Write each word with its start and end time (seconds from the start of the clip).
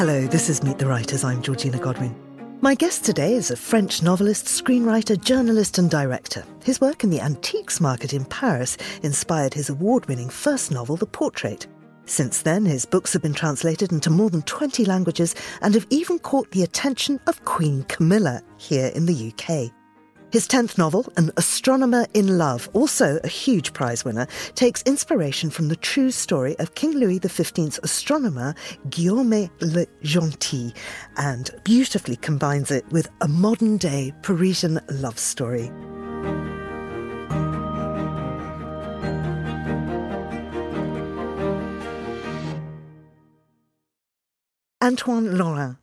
Hello, 0.00 0.26
this 0.26 0.48
is 0.48 0.62
Meet 0.62 0.78
the 0.78 0.86
Writers. 0.86 1.24
I'm 1.24 1.42
Georgina 1.42 1.78
Godwin. 1.78 2.16
My 2.62 2.74
guest 2.74 3.04
today 3.04 3.34
is 3.34 3.50
a 3.50 3.54
French 3.54 4.02
novelist, 4.02 4.46
screenwriter, 4.46 5.22
journalist, 5.22 5.76
and 5.76 5.90
director. 5.90 6.42
His 6.64 6.80
work 6.80 7.04
in 7.04 7.10
the 7.10 7.20
antiques 7.20 7.82
market 7.82 8.14
in 8.14 8.24
Paris 8.24 8.78
inspired 9.02 9.52
his 9.52 9.68
award 9.68 10.06
winning 10.06 10.30
first 10.30 10.70
novel, 10.70 10.96
The 10.96 11.04
Portrait. 11.04 11.66
Since 12.06 12.40
then, 12.40 12.64
his 12.64 12.86
books 12.86 13.12
have 13.12 13.20
been 13.20 13.34
translated 13.34 13.92
into 13.92 14.08
more 14.08 14.30
than 14.30 14.40
20 14.40 14.86
languages 14.86 15.34
and 15.60 15.74
have 15.74 15.86
even 15.90 16.18
caught 16.18 16.50
the 16.52 16.62
attention 16.62 17.20
of 17.26 17.44
Queen 17.44 17.82
Camilla 17.82 18.40
here 18.56 18.90
in 18.94 19.04
the 19.04 19.34
UK. 19.34 19.70
His 20.32 20.46
10th 20.46 20.78
novel, 20.78 21.12
An 21.16 21.32
Astronomer 21.36 22.06
in 22.14 22.38
Love, 22.38 22.70
also 22.72 23.18
a 23.24 23.28
huge 23.28 23.72
prize 23.72 24.04
winner, 24.04 24.28
takes 24.54 24.80
inspiration 24.82 25.50
from 25.50 25.66
the 25.66 25.74
true 25.74 26.12
story 26.12 26.56
of 26.60 26.76
King 26.76 26.92
Louis 26.92 27.18
XV's 27.18 27.80
astronomer 27.82 28.54
Guillaume 28.90 29.50
le 29.60 29.86
Gentil 30.04 30.72
and 31.16 31.50
beautifully 31.64 32.14
combines 32.14 32.70
it 32.70 32.86
with 32.92 33.08
a 33.20 33.26
modern 33.26 33.76
day 33.76 34.14
Parisian 34.22 34.78
love 34.88 35.18
story. 35.18 35.68
Antoine 44.80 45.36
Laurain, 45.36 45.78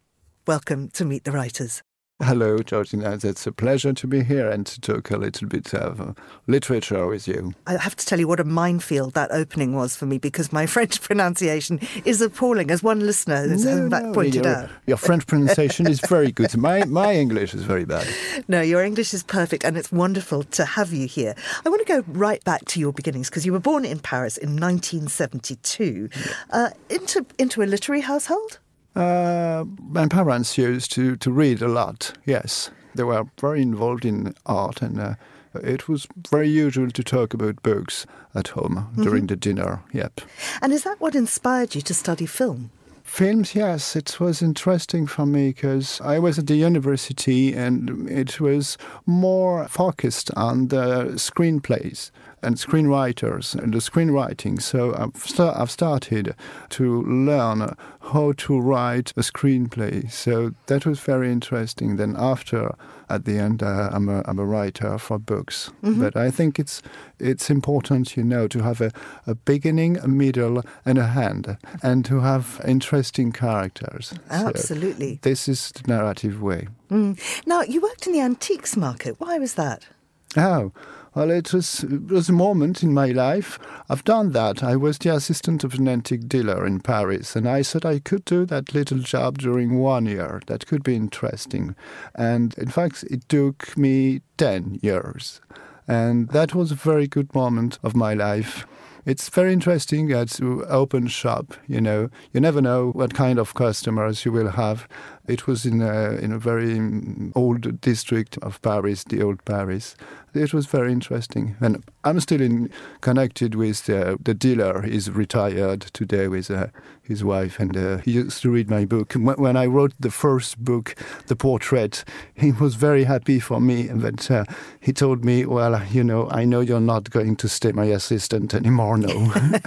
welcome 0.48 0.88
to 0.92 1.04
Meet 1.04 1.26
the 1.26 1.34
Writers. 1.34 1.84
Hello, 2.24 2.58
Georgina. 2.58 3.20
It's 3.22 3.46
a 3.46 3.52
pleasure 3.52 3.94
to 3.94 4.08
be 4.08 4.24
here 4.24 4.50
and 4.50 4.66
to 4.66 4.82
talk 4.82 5.12
a 5.12 5.18
little 5.18 5.48
bit 5.48 5.72
of 5.76 6.02
uh, 6.02 6.14
literature 6.48 7.06
with 7.06 7.28
you. 7.28 7.54
I 7.68 7.78
have 7.78 7.96
to 7.96 8.04
tell 8.08 8.20
you 8.20 8.28
what 8.28 8.40
a 8.40 8.44
minefield 8.44 9.14
that 9.14 9.30
opening 9.32 9.76
was 9.76 9.96
for 9.96 10.08
me 10.08 10.18
because 10.18 10.52
my 10.52 10.66
French 10.78 11.00
pronunciation 11.00 11.80
is 12.06 12.20
appalling, 12.20 12.72
as 12.72 12.82
one 12.82 13.02
listener 13.02 13.48
has 13.48 13.64
no, 13.64 13.88
no, 13.88 14.14
pointed 14.14 14.46
your, 14.46 14.48
out. 14.48 14.70
Your 14.88 14.98
French 14.98 15.28
pronunciation 15.28 15.86
is 15.86 16.00
very 16.02 16.32
good. 16.32 16.58
My, 16.58 16.86
my 16.86 17.14
English 17.14 17.54
is 17.54 17.62
very 17.64 17.86
bad. 17.86 18.08
No, 18.48 18.62
your 18.62 18.84
English 18.84 19.14
is 19.14 19.24
perfect, 19.24 19.66
and 19.66 19.78
it's 19.78 19.92
wonderful 19.92 20.44
to 20.44 20.64
have 20.64 20.94
you 20.94 21.08
here. 21.08 21.36
I 21.66 21.70
want 21.70 21.86
to 21.86 21.94
go 21.94 22.04
right 22.08 22.42
back 22.44 22.66
to 22.66 22.80
your 22.80 22.94
beginnings 22.94 23.30
because 23.30 23.46
you 23.46 23.52
were 23.52 23.60
born 23.60 23.84
in 23.84 24.00
Paris 24.00 24.38
in 24.38 24.52
1972 24.52 26.10
yeah. 26.16 26.34
uh, 26.52 26.70
into, 26.90 27.26
into 27.38 27.62
a 27.62 27.66
literary 27.66 28.02
household? 28.02 28.60
Uh, 28.98 29.64
my 29.92 30.08
parents 30.08 30.58
used 30.58 30.92
to, 30.92 31.16
to 31.18 31.32
read 31.32 31.62
a 31.62 31.68
lot, 31.68 32.14
yes. 32.26 32.72
They 32.96 33.04
were 33.04 33.26
very 33.40 33.62
involved 33.62 34.06
in 34.06 34.34
art, 34.48 34.82
and 34.82 35.00
uh, 35.00 35.14
it 35.54 35.88
was 35.88 36.08
very 36.32 36.50
usual 36.50 36.90
to 36.90 37.04
talk 37.04 37.36
about 37.36 37.62
books 37.62 38.08
at 38.34 38.48
home 38.50 38.76
mm-hmm. 38.76 39.04
during 39.04 39.28
the 39.28 39.36
dinner, 39.36 39.84
yep. 39.94 40.20
And 40.64 40.74
is 40.74 40.84
that 40.84 41.00
what 41.00 41.14
inspired 41.14 41.76
you 41.76 41.82
to 41.82 41.94
study 41.94 42.26
film? 42.26 42.72
Films, 43.04 43.54
yes, 43.54 43.96
it 43.96 44.20
was 44.20 44.42
interesting 44.42 45.06
for 45.06 45.28
me 45.28 45.50
because 45.50 46.02
I 46.02 46.18
was 46.18 46.40
at 46.40 46.48
the 46.48 46.56
university 46.56 47.54
and 47.54 48.10
it 48.10 48.42
was 48.42 48.80
more 49.06 49.68
focused 49.68 50.32
on 50.36 50.70
the 50.70 51.14
screenplays 51.18 52.10
and 52.44 52.56
screenwriters 52.56 53.56
and 53.56 53.74
the 53.74 53.80
screenwriting. 53.80 54.62
So 54.62 54.94
I've, 54.96 55.22
st- 55.22 55.56
I've 55.56 55.72
started 55.72 56.36
to 56.70 57.02
learn 57.04 57.76
how 58.12 58.34
to 58.34 58.60
write 58.60 59.12
a 59.18 59.22
screenplay. 59.22 60.10
So 60.12 60.52
that 60.68 60.86
was 60.86 61.00
very 61.00 61.32
interesting. 61.32 61.98
Then 61.98 62.16
after, 62.18 62.76
at 63.10 63.26
the 63.26 63.40
end, 63.40 63.64
uh, 63.64 63.90
I'm, 63.92 64.08
a, 64.08 64.22
I'm 64.26 64.40
a 64.40 64.46
writer 64.46 64.98
for 64.98 65.18
books. 65.18 65.72
Mm-hmm. 65.84 66.02
But 66.02 66.16
I 66.16 66.32
think 66.32 66.60
it's 66.60 66.82
it's 67.20 67.50
important, 67.50 68.16
you 68.16 68.24
know, 68.24 68.48
to 68.48 68.62
have 68.62 68.80
a, 68.80 68.92
a 69.26 69.34
beginning, 69.34 69.98
a 69.98 70.08
middle, 70.08 70.62
and 70.86 71.00
a 71.00 71.08
hand, 71.08 71.58
and 71.82 72.06
to 72.06 72.20
have 72.20 72.62
interesting 72.68 73.32
characters. 73.32 74.14
Absolutely. 74.30 75.16
So 75.16 75.20
this 75.24 75.48
is 75.48 75.72
the 75.72 75.88
narrative 75.88 76.42
way. 76.42 76.68
Mm. 76.92 77.20
Now, 77.48 77.62
you 77.64 77.82
worked 77.82 78.06
in 78.06 78.14
the 78.14 78.22
antiques 78.22 78.78
market. 78.78 79.16
Why 79.20 79.40
was 79.40 79.56
that? 79.56 79.88
Oh, 80.36 80.72
well, 81.16 81.32
it 81.32 81.54
was, 81.54 81.84
it 81.84 82.08
was 82.08 82.30
a 82.30 82.34
moment 82.34 82.84
in 82.84 82.94
my 82.94 83.08
life. 83.08 83.60
I've 83.90 84.04
done 84.04 84.32
that. 84.32 84.64
I 84.64 84.76
was 84.76 84.98
the 84.98 85.14
assistant 85.14 85.64
of 85.64 85.74
an 85.76 85.88
antique 85.88 86.28
dealer 86.28 86.66
in 86.66 86.80
Paris, 86.80 87.36
and 87.36 87.48
I 87.48 87.64
thought 87.64 87.86
I 87.86 88.00
could 88.00 88.26
do 88.26 88.46
that 88.46 88.74
little 88.74 89.00
job 89.00 89.38
during 89.40 89.80
one 89.80 90.06
year. 90.06 90.42
That 90.48 90.68
could 90.68 90.84
be 90.84 90.96
interesting. 90.96 91.76
And 92.16 92.54
in 92.58 92.70
fact, 92.70 93.04
it 93.10 93.28
took 93.30 93.78
me 93.78 94.22
10 94.38 94.80
years. 94.82 95.42
And 95.88 96.30
that 96.30 96.54
was 96.54 96.72
a 96.72 96.76
very 96.76 97.08
good 97.08 97.34
moment 97.34 97.80
of 97.82 97.96
my 97.96 98.14
life. 98.14 98.68
It's 99.08 99.30
very 99.30 99.54
interesting 99.54 100.10
to 100.10 100.66
open 100.66 101.08
shop. 101.08 101.54
You 101.66 101.80
know, 101.80 102.10
you 102.34 102.42
never 102.42 102.60
know 102.60 102.90
what 102.92 103.14
kind 103.14 103.40
of 103.40 103.54
customers 103.54 104.26
you 104.26 104.34
will 104.34 104.50
have. 104.50 104.86
It 105.30 105.48
was 105.48 105.66
in 105.66 105.82
a, 105.82 106.16
in 106.16 106.34
a 106.34 106.38
very 106.38 106.76
mm, 106.76 107.32
old 107.34 107.80
district 107.80 108.38
of 108.40 108.62
Paris, 108.62 109.06
the 109.06 109.22
old 109.22 109.46
Paris, 109.46 109.96
it 110.38 110.54
was 110.54 110.66
very 110.66 110.92
interesting. 110.92 111.56
And 111.60 111.84
I'm 112.04 112.20
still 112.20 112.42
in, 112.42 112.70
connected 113.02 113.56
with 113.56 113.90
uh, 113.90 114.18
the 114.22 114.34
dealer. 114.34 114.82
He's 114.84 115.10
retired 115.10 115.82
today 115.94 116.28
with 116.28 116.50
uh, 116.50 116.68
his 117.02 117.24
wife, 117.24 117.60
and 117.60 117.76
uh, 117.76 117.98
he 117.98 118.12
used 118.12 118.42
to 118.42 118.50
read 118.50 118.70
my 118.70 118.86
book. 118.86 119.14
When 119.14 119.58
I 119.58 119.66
wrote 119.66 119.94
the 120.00 120.12
first 120.12 120.64
book, 120.64 120.96
The 121.28 121.36
Portrait, 121.36 122.04
he 122.36 122.52
was 122.52 122.76
very 122.76 123.04
happy 123.04 123.40
for 123.40 123.60
me. 123.60 123.90
But 123.94 124.30
uh, 124.30 124.46
he 124.80 124.94
told 124.94 125.26
me, 125.26 125.46
Well, 125.46 125.84
you 125.92 126.04
know, 126.04 126.30
I 126.30 126.46
know 126.46 126.62
you're 126.62 126.80
not 126.80 127.10
going 127.10 127.36
to 127.38 127.50
stay 127.50 127.72
my 127.72 127.86
assistant 127.86 128.54
anymore, 128.54 128.98
no. 128.98 129.32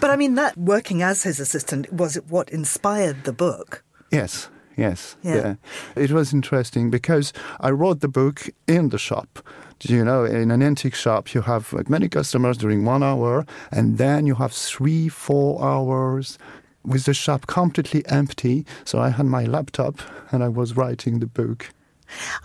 but 0.00 0.10
I 0.10 0.16
mean, 0.16 0.34
that 0.34 0.56
working 0.56 1.02
as 1.02 1.22
his 1.22 1.40
assistant 1.40 1.92
was 1.92 2.16
what 2.28 2.50
inspired 2.50 3.24
the 3.24 3.32
book. 3.32 3.84
Yes. 4.10 4.48
Yes. 4.78 5.16
Yeah. 5.22 5.34
yeah. 5.34 5.54
It 5.96 6.12
was 6.12 6.32
interesting 6.32 6.88
because 6.88 7.32
I 7.60 7.70
wrote 7.70 8.00
the 8.00 8.08
book 8.08 8.48
in 8.66 8.90
the 8.90 8.98
shop. 8.98 9.40
You 9.82 10.04
know, 10.04 10.24
in 10.24 10.50
an 10.50 10.62
antique 10.62 10.94
shop, 10.94 11.34
you 11.34 11.42
have 11.42 11.72
many 11.88 12.08
customers 12.08 12.56
during 12.56 12.84
one 12.84 13.02
hour, 13.02 13.46
and 13.70 13.98
then 13.98 14.26
you 14.26 14.34
have 14.36 14.52
three, 14.52 15.08
four 15.08 15.62
hours 15.62 16.38
with 16.84 17.04
the 17.04 17.14
shop 17.14 17.46
completely 17.46 18.06
empty. 18.06 18.64
So 18.84 18.98
I 18.98 19.10
had 19.10 19.26
my 19.26 19.44
laptop 19.44 20.00
and 20.32 20.42
I 20.42 20.48
was 20.48 20.76
writing 20.76 21.18
the 21.18 21.26
book. 21.26 21.70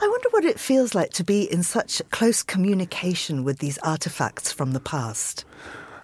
I 0.01 0.07
wonder 0.07 0.29
what 0.31 0.43
it 0.43 0.59
feels 0.59 0.93
like 0.93 1.11
to 1.13 1.23
be 1.23 1.43
in 1.51 1.63
such 1.63 2.01
close 2.11 2.43
communication 2.43 3.43
with 3.43 3.59
these 3.59 3.77
artifacts 3.79 4.51
from 4.51 4.73
the 4.73 4.81
past. 4.81 5.45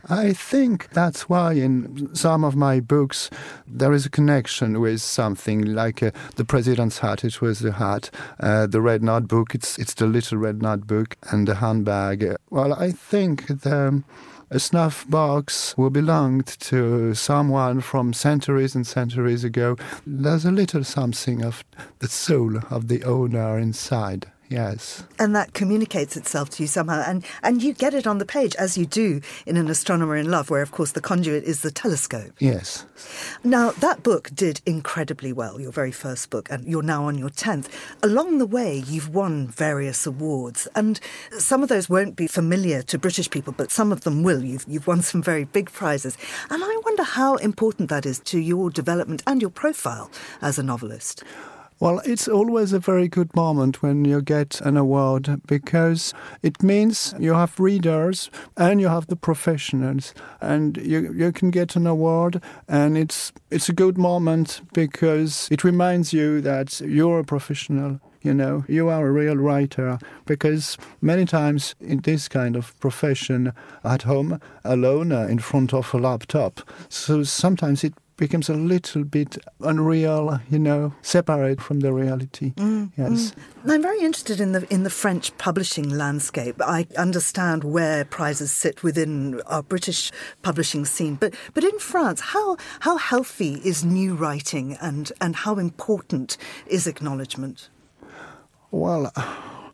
I 0.10 0.34
think 0.34 0.90
that's 0.90 1.30
why 1.30 1.54
in 1.54 2.16
some 2.16 2.44
of 2.44 2.56
my 2.56 2.80
books 2.80 3.30
there 3.68 3.94
is 3.94 4.08
a 4.08 4.10
connection 4.10 4.80
with 4.80 5.02
something 5.02 5.62
like 5.62 6.02
uh, 6.02 6.10
the 6.36 6.46
president's 6.46 7.00
hat. 7.00 7.24
It 7.24 7.42
was 7.42 7.60
the 7.60 7.74
hat, 7.74 8.10
uh, 8.40 8.66
the 8.66 8.82
red 8.82 9.04
notebook. 9.04 9.54
It's 9.54 9.78
it's 9.78 9.94
the 9.94 10.08
little 10.08 10.40
red 10.40 10.64
notebook 10.64 11.16
and 11.30 11.48
the 11.48 11.56
handbag. 11.56 12.36
Well, 12.50 12.74
I 12.74 12.92
think 12.92 13.48
the 13.48 14.04
a 14.52 14.60
snuff 14.60 15.08
box 15.08 15.74
who 15.78 15.92
belonged 15.92 16.48
to 16.48 17.14
someone 17.14 17.82
from 17.82 18.14
centuries 18.14 18.74
and 18.74 18.88
centuries 18.88 19.44
ago. 19.44 19.76
There's 20.08 20.44
a 20.44 20.52
little 20.52 20.84
something 20.84 21.44
of 21.44 21.64
the 22.00 22.08
soul 22.08 22.58
of 22.72 22.88
the 22.88 23.04
owner 23.04 23.60
inside. 23.60 24.32
Yes. 24.50 25.04
And 25.20 25.36
that 25.36 25.54
communicates 25.54 26.18
itself 26.18 26.50
to 26.52 26.64
you 26.64 26.68
somehow. 26.68 27.04
And, 27.06 27.24
and 27.44 27.62
you 27.62 27.74
get 27.74 27.94
it 27.94 28.08
on 28.08 28.18
the 28.18 28.26
page, 28.26 28.56
as 28.56 28.78
you 28.78 28.86
do 28.88 29.22
in 29.46 29.58
An 29.58 29.70
Astronomer 29.70 30.16
in 30.16 30.32
Love, 30.32 30.50
where, 30.50 30.64
of 30.64 30.72
course, 30.72 30.94
the 30.94 31.02
conduit 31.02 31.44
is 31.44 31.62
the 31.62 31.70
telescope. 31.70 32.34
Yes. 32.40 32.86
Now, 33.44 33.72
that 33.72 34.02
book 34.02 34.32
did 34.34 34.62
incredibly 34.66 35.32
well, 35.32 35.62
your 35.62 35.72
very 35.72 35.92
first 35.92 36.32
book, 36.32 36.50
and 36.50 36.66
you're 36.66 36.82
now 36.82 37.06
on 37.06 37.18
your 37.18 37.30
10th. 37.30 37.68
Along 38.02 38.40
the 38.40 38.48
way, 38.48 38.84
you've 38.88 39.14
won 39.14 39.48
various 39.48 40.08
awards, 40.08 40.68
and 40.76 41.00
some 41.38 41.62
of 41.62 41.70
those 41.70 41.88
won't 41.88 42.16
be 42.16 42.26
familiar 42.26 42.82
to 42.82 42.98
British 42.98 43.30
people, 43.30 43.54
but 43.56 43.72
some 43.72 43.92
of 43.92 44.02
them 44.02 44.24
will. 44.24 44.44
You've, 44.44 44.66
you've 44.68 44.88
won 44.88 45.04
some 45.04 45.22
very 45.22 45.44
big 45.44 45.72
prizes. 45.72 46.18
And 46.50 46.64
I 46.64 46.82
wonder 46.84 47.04
how 47.04 47.36
important 47.36 47.90
that 47.90 48.06
is 48.06 48.20
to 48.22 48.40
your 48.40 48.72
development 48.72 49.22
and 49.28 49.42
your 49.42 49.52
profile 49.52 50.10
as 50.42 50.58
a 50.58 50.64
novelist. 50.64 51.24
Well, 51.82 52.02
it's 52.04 52.28
always 52.28 52.74
a 52.74 52.80
very 52.80 53.08
good 53.08 53.34
moment 53.38 53.82
when 53.82 54.04
you 54.04 54.22
get 54.22 54.60
an 54.62 54.76
award 54.76 55.42
because 55.48 56.14
it 56.44 56.62
means 56.62 57.16
you 57.18 57.34
have 57.34 57.58
readers 57.58 58.30
and 58.58 58.82
you 58.82 58.90
have 58.90 59.08
the 59.08 59.16
professionals 59.16 60.14
and 60.42 60.76
you, 60.76 61.14
you 61.14 61.32
can 61.32 61.52
get 61.52 61.78
an 61.78 61.88
award 61.88 62.42
and 62.68 62.98
it's 62.98 63.32
it's 63.50 63.70
a 63.70 63.74
good 63.74 63.98
moment 63.98 64.62
because 64.74 65.48
it 65.52 65.64
reminds 65.64 66.12
you 66.12 66.42
that 66.42 66.82
you're 66.82 67.20
a 67.20 67.24
professional 67.24 68.02
you 68.22 68.34
know 68.34 68.66
you 68.68 68.90
are 68.90 69.08
a 69.08 69.12
real 69.12 69.38
writer 69.38 70.00
because 70.26 70.78
many 71.00 71.24
times 71.24 71.76
in 71.80 72.02
this 72.02 72.28
kind 72.28 72.58
of 72.58 72.78
profession 72.82 73.54
at 73.86 74.02
home 74.02 74.42
alone 74.66 75.14
uh, 75.14 75.22
in 75.28 75.40
front 75.40 75.74
of 75.74 75.94
a 75.94 75.98
laptop 75.98 76.60
so 76.90 77.24
sometimes 77.24 77.86
it 77.86 77.94
becomes 78.20 78.50
a 78.50 78.54
little 78.54 79.04
bit 79.04 79.38
unreal, 79.62 80.40
you 80.50 80.60
know, 80.60 80.94
separate 81.02 81.62
from 81.62 81.80
the 81.80 81.92
reality. 81.94 82.52
Mm, 82.56 82.92
yes. 82.98 83.32
Mm. 83.66 83.72
I'm 83.72 83.82
very 83.82 84.00
interested 84.00 84.40
in 84.40 84.52
the 84.52 84.72
in 84.72 84.84
the 84.84 84.90
French 84.90 85.36
publishing 85.38 85.90
landscape. 85.90 86.56
I 86.62 86.86
understand 86.98 87.64
where 87.64 88.06
prizes 88.06 88.52
sit 88.52 88.84
within 88.84 89.42
our 89.48 89.64
British 89.64 90.12
publishing 90.42 90.86
scene, 90.86 91.16
but 91.16 91.34
but 91.54 91.64
in 91.64 91.80
France, 91.80 92.20
how 92.20 92.58
how 92.82 92.98
healthy 92.98 93.62
is 93.64 93.84
new 93.84 94.16
writing 94.16 94.78
and 94.82 95.12
and 95.22 95.36
how 95.36 95.58
important 95.58 96.38
is 96.68 96.86
acknowledgement? 96.86 97.70
Well, 98.72 99.12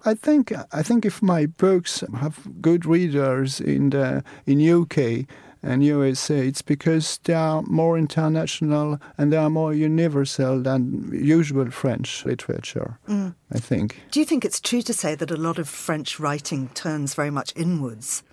I 0.05 0.13
think 0.13 0.53
I 0.71 0.83
think 0.83 1.03
if 1.05 1.21
my 1.21 1.47
books 1.47 2.03
have 2.19 2.61
good 2.61 2.85
readers 2.85 3.59
in 3.59 3.89
the 3.89 4.23
in 4.45 4.61
UK 4.61 5.25
and 5.65 5.83
USA, 5.83 6.47
it's 6.47 6.61
because 6.61 7.19
they 7.23 7.33
are 7.33 7.61
more 7.63 7.97
international 7.97 8.99
and 9.17 9.33
they 9.33 9.37
are 9.37 9.49
more 9.49 9.73
universal 9.73 10.61
than 10.61 11.09
usual 11.11 11.71
French 11.71 12.25
literature. 12.25 12.99
Mm. 13.09 13.35
I 13.51 13.59
think. 13.59 14.01
Do 14.11 14.19
you 14.19 14.25
think 14.25 14.45
it's 14.45 14.61
true 14.61 14.81
to 14.83 14.93
say 14.93 15.15
that 15.15 15.31
a 15.31 15.37
lot 15.37 15.59
of 15.59 15.67
French 15.67 16.19
writing 16.19 16.69
turns 16.73 17.15
very 17.15 17.31
much 17.31 17.51
inwards? 17.55 18.23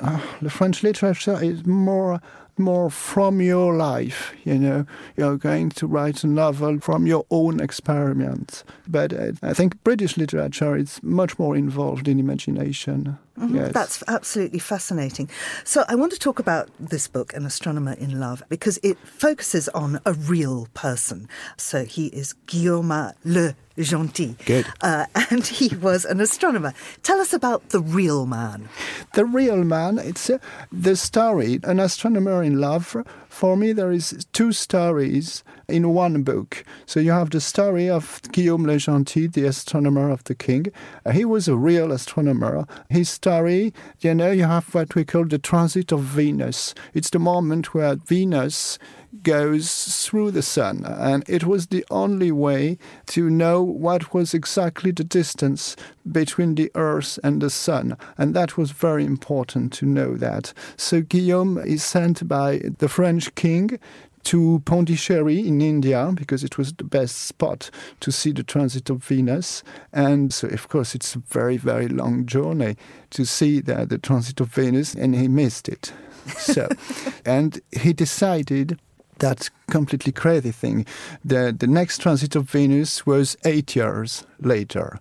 Uh, 0.00 0.20
the 0.40 0.50
French 0.50 0.82
literature 0.82 1.42
is 1.42 1.66
more 1.66 2.20
more 2.58 2.90
from 2.90 3.40
your 3.40 3.74
life. 3.74 4.34
You 4.44 4.58
know, 4.58 4.86
you're 5.16 5.36
going 5.36 5.70
to 5.70 5.86
write 5.86 6.24
a 6.24 6.26
novel 6.26 6.80
from 6.80 7.06
your 7.06 7.24
own 7.30 7.60
experience. 7.60 8.64
But 8.86 9.12
uh, 9.12 9.32
I 9.42 9.54
think 9.54 9.82
British 9.84 10.16
literature 10.16 10.76
is 10.76 11.00
much 11.02 11.38
more 11.38 11.56
involved 11.56 12.08
in 12.08 12.18
imagination. 12.18 13.18
Mm-hmm. 13.38 13.56
Yes. 13.56 13.72
That's 13.72 14.02
absolutely 14.08 14.58
fascinating. 14.58 15.30
So, 15.64 15.84
I 15.88 15.94
want 15.94 16.12
to 16.12 16.18
talk 16.18 16.38
about 16.38 16.68
this 16.80 17.06
book, 17.08 17.32
An 17.34 17.46
Astronomer 17.46 17.92
in 17.92 18.18
Love, 18.18 18.42
because 18.48 18.78
it 18.82 18.98
focuses 18.98 19.68
on 19.70 20.00
a 20.04 20.12
real 20.12 20.68
person. 20.74 21.28
So, 21.56 21.84
he 21.84 22.06
is 22.08 22.34
Guillaume 22.46 23.12
Le 23.24 23.54
Gentil. 23.78 24.34
Good. 24.44 24.66
Uh, 24.80 25.06
and 25.30 25.46
he 25.46 25.74
was 25.76 26.04
an 26.04 26.20
astronomer. 26.20 26.74
Tell 27.02 27.20
us 27.20 27.32
about 27.32 27.68
the 27.70 27.80
real 27.80 28.26
man. 28.26 28.68
The 29.14 29.24
real 29.24 29.64
man, 29.64 29.98
it's 29.98 30.28
uh, 30.30 30.38
the 30.72 30.96
story, 30.96 31.60
An 31.62 31.78
Astronomer 31.80 32.42
in 32.42 32.60
Love. 32.60 32.96
For 33.38 33.56
me, 33.56 33.72
there 33.72 33.92
is 33.92 34.26
two 34.32 34.50
stories 34.50 35.44
in 35.68 35.90
one 35.94 36.24
book. 36.24 36.64
So 36.86 36.98
you 36.98 37.12
have 37.12 37.30
the 37.30 37.40
story 37.40 37.88
of 37.88 38.20
Guillaume 38.32 38.66
Le 38.66 38.78
Gentil, 38.80 39.32
the 39.32 39.44
astronomer 39.44 40.10
of 40.10 40.24
the 40.24 40.34
king. 40.34 40.72
Uh, 41.06 41.12
he 41.12 41.24
was 41.24 41.46
a 41.46 41.56
real 41.56 41.92
astronomer. 41.92 42.66
His 42.90 43.08
story, 43.08 43.72
you 44.00 44.12
know, 44.12 44.32
you 44.32 44.42
have 44.42 44.74
what 44.74 44.96
we 44.96 45.04
call 45.04 45.24
the 45.24 45.38
transit 45.38 45.92
of 45.92 46.00
Venus. 46.00 46.74
It's 46.94 47.10
the 47.10 47.20
moment 47.20 47.74
where 47.74 47.94
Venus 47.94 48.76
goes 49.22 50.04
through 50.06 50.30
the 50.30 50.42
sun, 50.42 50.84
and 50.84 51.24
it 51.28 51.44
was 51.44 51.66
the 51.66 51.84
only 51.90 52.30
way 52.30 52.78
to 53.06 53.30
know 53.30 53.62
what 53.62 54.12
was 54.14 54.34
exactly 54.34 54.90
the 54.90 55.04
distance 55.04 55.76
between 56.10 56.54
the 56.54 56.70
Earth 56.74 57.18
and 57.24 57.40
the 57.40 57.50
sun, 57.50 57.96
and 58.16 58.34
that 58.34 58.56
was 58.56 58.70
very 58.70 59.04
important 59.04 59.72
to 59.74 59.86
know 59.86 60.16
that. 60.16 60.52
So 60.76 61.00
Guillaume 61.00 61.58
is 61.58 61.82
sent 61.82 62.26
by 62.28 62.60
the 62.78 62.88
French 62.88 63.34
king 63.34 63.78
to 64.24 64.60
Pondicherry 64.66 65.46
in 65.46 65.60
India 65.60 66.12
because 66.14 66.44
it 66.44 66.58
was 66.58 66.72
the 66.74 66.84
best 66.84 67.16
spot 67.16 67.70
to 68.00 68.12
see 68.12 68.32
the 68.32 68.42
transit 68.42 68.90
of 68.90 69.02
Venus. 69.04 69.62
And 69.92 70.32
so, 70.34 70.48
of 70.48 70.68
course, 70.68 70.94
it's 70.94 71.14
a 71.14 71.20
very, 71.20 71.56
very 71.56 71.88
long 71.88 72.26
journey 72.26 72.76
to 73.10 73.24
see 73.24 73.60
the, 73.60 73.86
the 73.86 73.96
transit 73.96 74.40
of 74.40 74.48
Venus, 74.48 74.94
and 74.94 75.14
he 75.14 75.28
missed 75.28 75.68
it. 75.68 75.92
So, 76.36 76.68
and 77.24 77.60
he 77.72 77.92
decided 77.92 78.78
that 79.20 79.50
completely 79.70 80.12
crazy 80.12 80.52
thing. 80.52 80.86
The, 81.24 81.54
the 81.56 81.66
next 81.66 82.00
transit 82.00 82.36
of 82.36 82.50
Venus 82.50 83.06
was 83.06 83.36
eight 83.44 83.76
years 83.76 84.24
later, 84.40 84.98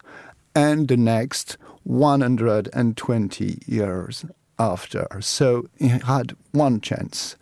and 0.56 0.88
the 0.88 0.98
next 0.98 1.58
120 1.84 3.60
years 3.66 4.26
after. 4.60 5.08
So 5.22 5.68
he 5.78 5.88
had 5.88 6.36
one 6.52 6.82
chance. 6.82 7.36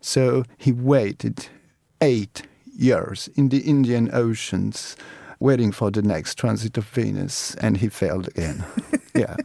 So 0.00 0.44
he 0.58 0.72
waited 0.72 1.48
eight 2.00 2.42
years 2.76 3.28
in 3.36 3.50
the 3.50 3.60
Indian 3.60 4.10
Oceans 4.12 4.96
waiting 5.42 5.72
for 5.72 5.90
the 5.90 6.02
next 6.02 6.36
transit 6.36 6.78
of 6.78 6.84
Venus, 6.84 7.56
and 7.56 7.76
he 7.76 7.88
failed 7.88 8.28
again. 8.28 8.64
yeah. 9.14 9.36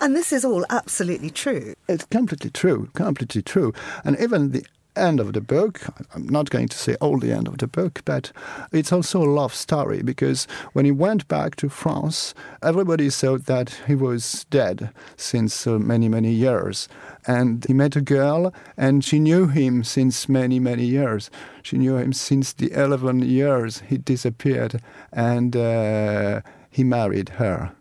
And 0.00 0.16
this 0.16 0.32
is 0.32 0.44
all 0.44 0.64
absolutely 0.70 1.30
true. 1.30 1.74
It's 1.88 2.06
completely 2.06 2.50
true, 2.50 2.88
completely 2.94 3.42
true. 3.42 3.74
And 4.04 4.18
even 4.18 4.52
the 4.52 4.64
end 4.96 5.20
of 5.20 5.32
the 5.32 5.40
book. 5.40 5.80
I'm 6.14 6.26
not 6.26 6.50
going 6.50 6.68
to 6.68 6.76
say 6.76 6.94
all 7.00 7.18
the 7.18 7.32
end 7.32 7.48
of 7.48 7.58
the 7.58 7.66
book, 7.66 8.02
but 8.04 8.32
it's 8.72 8.92
also 8.92 9.22
a 9.22 9.24
love 9.24 9.54
story 9.54 10.02
because 10.02 10.46
when 10.72 10.84
he 10.84 10.90
went 10.90 11.28
back 11.28 11.56
to 11.56 11.68
France, 11.68 12.34
everybody 12.62 13.10
thought 13.10 13.46
that 13.46 13.80
he 13.86 13.94
was 13.94 14.46
dead 14.50 14.90
since 15.16 15.66
uh, 15.66 15.78
many, 15.78 16.08
many 16.08 16.32
years. 16.32 16.88
And 17.26 17.64
he 17.64 17.74
met 17.74 17.96
a 17.96 18.00
girl, 18.00 18.52
and 18.76 19.04
she 19.04 19.18
knew 19.18 19.46
him 19.46 19.84
since 19.84 20.28
many, 20.28 20.58
many 20.58 20.84
years. 20.84 21.30
She 21.62 21.78
knew 21.78 21.96
him 21.96 22.12
since 22.12 22.52
the 22.52 22.72
11 22.72 23.22
years 23.22 23.82
he 23.88 23.98
disappeared, 23.98 24.82
and 25.12 25.56
uh, 25.56 26.40
he 26.70 26.84
married 26.84 27.30
her. 27.30 27.72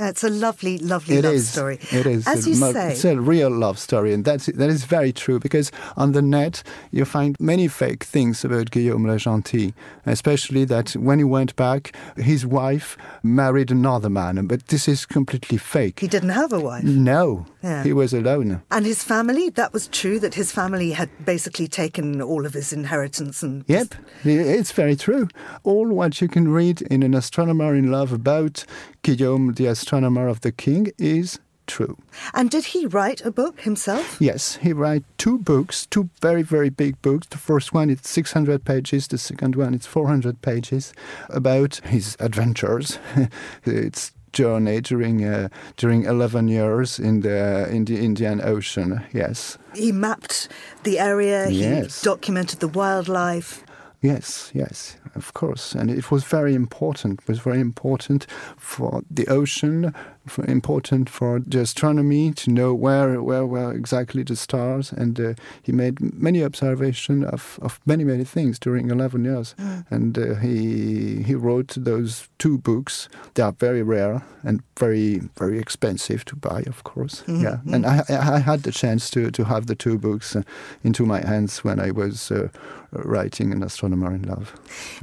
It's 0.00 0.24
a 0.24 0.30
lovely, 0.30 0.78
lovely 0.78 1.16
it 1.16 1.24
love 1.24 1.34
is. 1.34 1.48
story. 1.50 1.78
It 1.92 2.06
is. 2.06 2.26
As 2.26 2.48
you 2.48 2.56
mo- 2.56 2.72
say, 2.72 2.92
it's 2.92 3.04
a 3.04 3.20
real 3.20 3.50
love 3.50 3.78
story, 3.78 4.14
and 4.14 4.24
that's 4.24 4.46
that 4.46 4.70
is 4.70 4.84
very 4.84 5.12
true. 5.12 5.38
Because 5.38 5.70
on 5.96 6.12
the 6.12 6.22
net, 6.22 6.62
you 6.90 7.04
find 7.04 7.38
many 7.38 7.68
fake 7.68 8.04
things 8.04 8.42
about 8.42 8.70
Guillaume 8.70 9.06
Le 9.06 9.16
Gentil, 9.16 9.74
especially 10.06 10.64
that 10.64 10.92
when 10.92 11.18
he 11.18 11.24
went 11.24 11.54
back, 11.56 11.94
his 12.16 12.46
wife 12.46 12.96
married 13.22 13.70
another 13.70 14.08
man. 14.08 14.46
But 14.46 14.68
this 14.68 14.88
is 14.88 15.04
completely 15.04 15.58
fake. 15.58 16.00
He 16.00 16.08
didn't 16.08 16.30
have 16.30 16.52
a 16.52 16.60
wife. 16.60 16.84
No, 16.84 17.44
yeah. 17.62 17.84
he 17.84 17.92
was 17.92 18.14
alone. 18.14 18.62
And 18.70 18.86
his 18.86 19.04
family. 19.04 19.50
That 19.50 19.74
was 19.74 19.88
true. 19.88 20.18
That 20.18 20.34
his 20.34 20.50
family 20.50 20.92
had 20.92 21.10
basically 21.26 21.68
taken 21.68 22.22
all 22.22 22.46
of 22.46 22.54
his 22.54 22.72
inheritance 22.72 23.42
and. 23.42 23.64
Yep, 23.68 23.94
it's 24.24 24.72
very 24.72 24.96
true. 24.96 25.28
All 25.62 25.88
what 25.88 26.22
you 26.22 26.28
can 26.28 26.48
read 26.48 26.80
in 26.82 27.02
an 27.02 27.12
astronomer 27.14 27.74
in 27.74 27.90
love 27.90 28.12
about 28.12 28.64
Guillaume 29.02 29.54
the 29.54 29.66
astronomer 29.66 29.89
of 29.92 30.40
the 30.40 30.52
king 30.52 30.92
is 30.98 31.38
true. 31.66 31.96
And 32.34 32.50
did 32.50 32.64
he 32.64 32.86
write 32.86 33.24
a 33.24 33.30
book 33.30 33.60
himself? 33.60 34.16
Yes, 34.20 34.56
he 34.56 34.72
wrote 34.72 35.04
two 35.18 35.38
books, 35.38 35.86
two 35.86 36.08
very, 36.20 36.42
very 36.42 36.70
big 36.70 37.00
books. 37.02 37.28
The 37.28 37.38
first 37.38 37.72
one 37.72 37.90
is 37.90 38.00
600 38.02 38.64
pages, 38.64 39.08
the 39.08 39.18
second 39.18 39.56
one 39.56 39.74
is 39.74 39.86
400 39.86 40.42
pages 40.42 40.92
about 41.28 41.80
his 41.84 42.16
adventures. 42.18 42.98
it's 43.64 44.12
journey 44.32 44.80
during 44.80 45.24
uh, 45.24 45.48
during 45.76 46.04
11 46.04 46.48
years 46.48 46.98
in 46.98 47.20
the 47.20 47.68
in 47.70 47.84
the 47.84 47.98
Indian 47.98 48.40
Ocean. 48.40 49.00
Yes. 49.12 49.58
He 49.74 49.92
mapped 49.92 50.48
the 50.84 50.98
area, 50.98 51.48
yes. 51.48 52.00
he 52.00 52.04
documented 52.04 52.60
the 52.60 52.68
wildlife. 52.68 53.64
Yes, 54.02 54.50
yes, 54.54 54.96
of 55.14 55.34
course. 55.34 55.74
And 55.74 55.90
it 55.90 56.10
was 56.10 56.24
very 56.24 56.54
important. 56.54 57.20
It 57.20 57.28
was 57.28 57.38
very 57.38 57.60
important 57.60 58.26
for 58.56 59.02
the 59.10 59.28
ocean, 59.28 59.94
for, 60.26 60.44
important 60.44 61.08
for 61.08 61.40
the 61.40 61.60
astronomy 61.60 62.32
to 62.32 62.50
know 62.50 62.74
where 62.74 63.22
where 63.22 63.46
were 63.46 63.72
exactly 63.72 64.22
the 64.22 64.36
stars. 64.36 64.92
And 64.92 65.18
uh, 65.20 65.34
he 65.62 65.72
made 65.72 66.00
many 66.00 66.44
observations 66.44 67.24
of, 67.26 67.58
of 67.62 67.80
many 67.86 68.04
many 68.04 68.24
things 68.24 68.58
during 68.58 68.90
eleven 68.90 69.24
years. 69.24 69.54
Mm. 69.58 69.86
And 69.90 70.18
uh, 70.18 70.34
he 70.36 71.22
he 71.22 71.34
wrote 71.34 71.74
those 71.76 72.28
two 72.38 72.58
books. 72.58 73.08
They 73.34 73.42
are 73.42 73.54
very 73.60 73.82
rare 73.82 74.22
and 74.42 74.62
very 74.78 75.20
very 75.38 75.58
expensive 75.58 76.24
to 76.26 76.36
buy, 76.36 76.64
of 76.66 76.84
course. 76.84 77.22
Mm. 77.26 77.42
Yeah, 77.42 77.58
mm. 77.64 77.74
and 77.74 77.86
I, 77.86 78.02
I 78.08 78.38
had 78.38 78.62
the 78.62 78.72
chance 78.72 79.10
to 79.10 79.30
to 79.30 79.44
have 79.44 79.66
the 79.66 79.74
two 79.74 79.98
books 79.98 80.36
uh, 80.36 80.42
into 80.84 81.06
my 81.06 81.26
hands 81.26 81.64
when 81.64 81.80
I 81.80 81.90
was 81.90 82.30
uh, 82.30 82.48
writing 82.92 83.52
an 83.52 83.62
astronomer 83.62 84.14
in 84.14 84.22
love. 84.22 84.52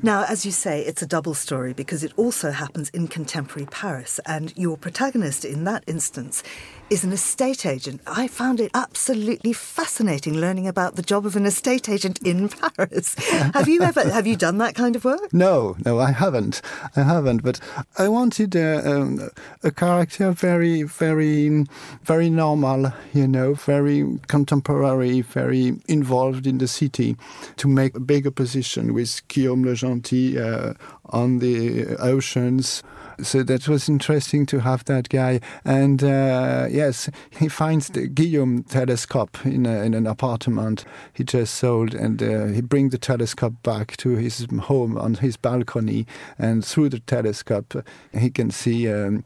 Now, 0.04 0.26
as 0.28 0.46
you 0.46 0.52
say, 0.52 0.82
it's 0.82 1.02
a 1.02 1.08
double 1.08 1.34
story 1.34 1.74
because 1.74 2.04
it 2.04 2.14
also 2.18 2.52
happens 2.52 2.90
in 2.90 3.08
contemporary 3.08 3.68
Paris, 3.72 4.20
and 4.26 4.54
your 4.56 4.78
protagonist 4.78 5.07
in 5.46 5.64
that 5.64 5.84
instance 5.88 6.44
is 6.90 7.04
an 7.04 7.12
estate 7.12 7.66
agent. 7.66 8.02
I 8.08 8.28
found 8.28 8.62
it 8.62 8.72
absolutely 8.74 9.52
fascinating 9.52 10.36
learning 10.36 10.68
about 10.68 10.96
the 10.96 11.02
job 11.02 11.26
of 11.26 11.36
an 11.36 11.46
estate 11.46 11.90
agent 11.90 12.20
in 12.26 12.50
Paris. 12.78 13.16
have 13.30 13.68
you 13.68 13.82
ever 13.82 14.10
have 14.10 14.26
you 14.26 14.38
done 14.38 14.58
that 14.60 14.76
kind 14.76 14.96
of 14.96 15.04
work? 15.04 15.34
No, 15.34 15.76
no, 15.86 16.00
I 16.00 16.12
haven't. 16.12 16.62
I 16.96 17.04
haven't. 17.04 17.44
But 17.44 17.60
I 17.98 18.08
wanted 18.08 18.56
a, 18.56 18.90
um, 18.90 19.30
a 19.64 19.72
character 19.72 20.32
very, 20.32 20.84
very, 20.84 21.66
very 22.04 22.30
normal. 22.30 22.94
You 23.14 23.28
know, 23.28 23.54
very 23.56 24.20
contemporary, 24.28 25.22
very 25.22 25.74
involved 25.88 26.48
in 26.48 26.58
the 26.58 26.68
city, 26.68 27.18
to 27.58 27.68
make 27.68 27.96
a 27.96 28.00
bigger 28.00 28.32
position 28.32 28.94
with 28.94 29.28
Guillaume 29.28 29.66
Le 29.66 29.74
Gentil 29.74 30.38
uh, 30.38 30.74
on 31.10 31.40
the 31.40 31.98
oceans 31.98 32.84
So 33.22 33.42
that 33.44 33.68
was 33.68 33.90
interesting 33.90 34.46
to 34.48 34.60
have 34.60 34.86
that 34.86 35.10
guy. 35.10 35.40
And 35.66 36.04
uh, 36.04 36.68
yes, 36.78 37.10
he 37.32 37.48
finds 37.48 37.90
the 37.90 38.08
Guillaume 38.08 38.64
telescope 38.64 39.46
in, 39.46 39.66
a, 39.66 39.82
in 39.82 39.94
an 39.94 40.08
apartment 40.08 40.86
he 41.12 41.24
just 41.24 41.56
sold, 41.56 41.94
and 41.94 42.22
uh, 42.22 42.46
he 42.46 42.62
brings 42.62 42.92
the 42.92 42.98
telescope 42.98 43.56
back 43.64 43.98
to 43.98 44.10
his 44.16 44.46
home 44.62 44.98
on 44.98 45.16
his 45.16 45.38
balcony. 45.38 46.06
And 46.38 46.64
through 46.64 46.90
the 46.90 47.00
telescope, 47.00 47.84
he 48.14 48.30
can 48.30 48.52
see. 48.52 48.92
Um, 48.92 49.24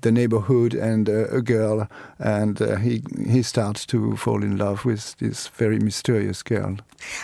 the 0.00 0.12
neighborhood 0.12 0.72
and 0.72 1.06
uh, 1.06 1.28
a 1.28 1.42
girl, 1.42 1.86
and 2.18 2.62
uh, 2.62 2.76
he 2.76 3.02
he 3.28 3.42
starts 3.42 3.84
to 3.86 4.16
fall 4.16 4.42
in 4.42 4.56
love 4.56 4.86
with 4.86 5.14
this 5.18 5.48
very 5.48 5.78
mysterious 5.78 6.42
girl. 6.42 6.78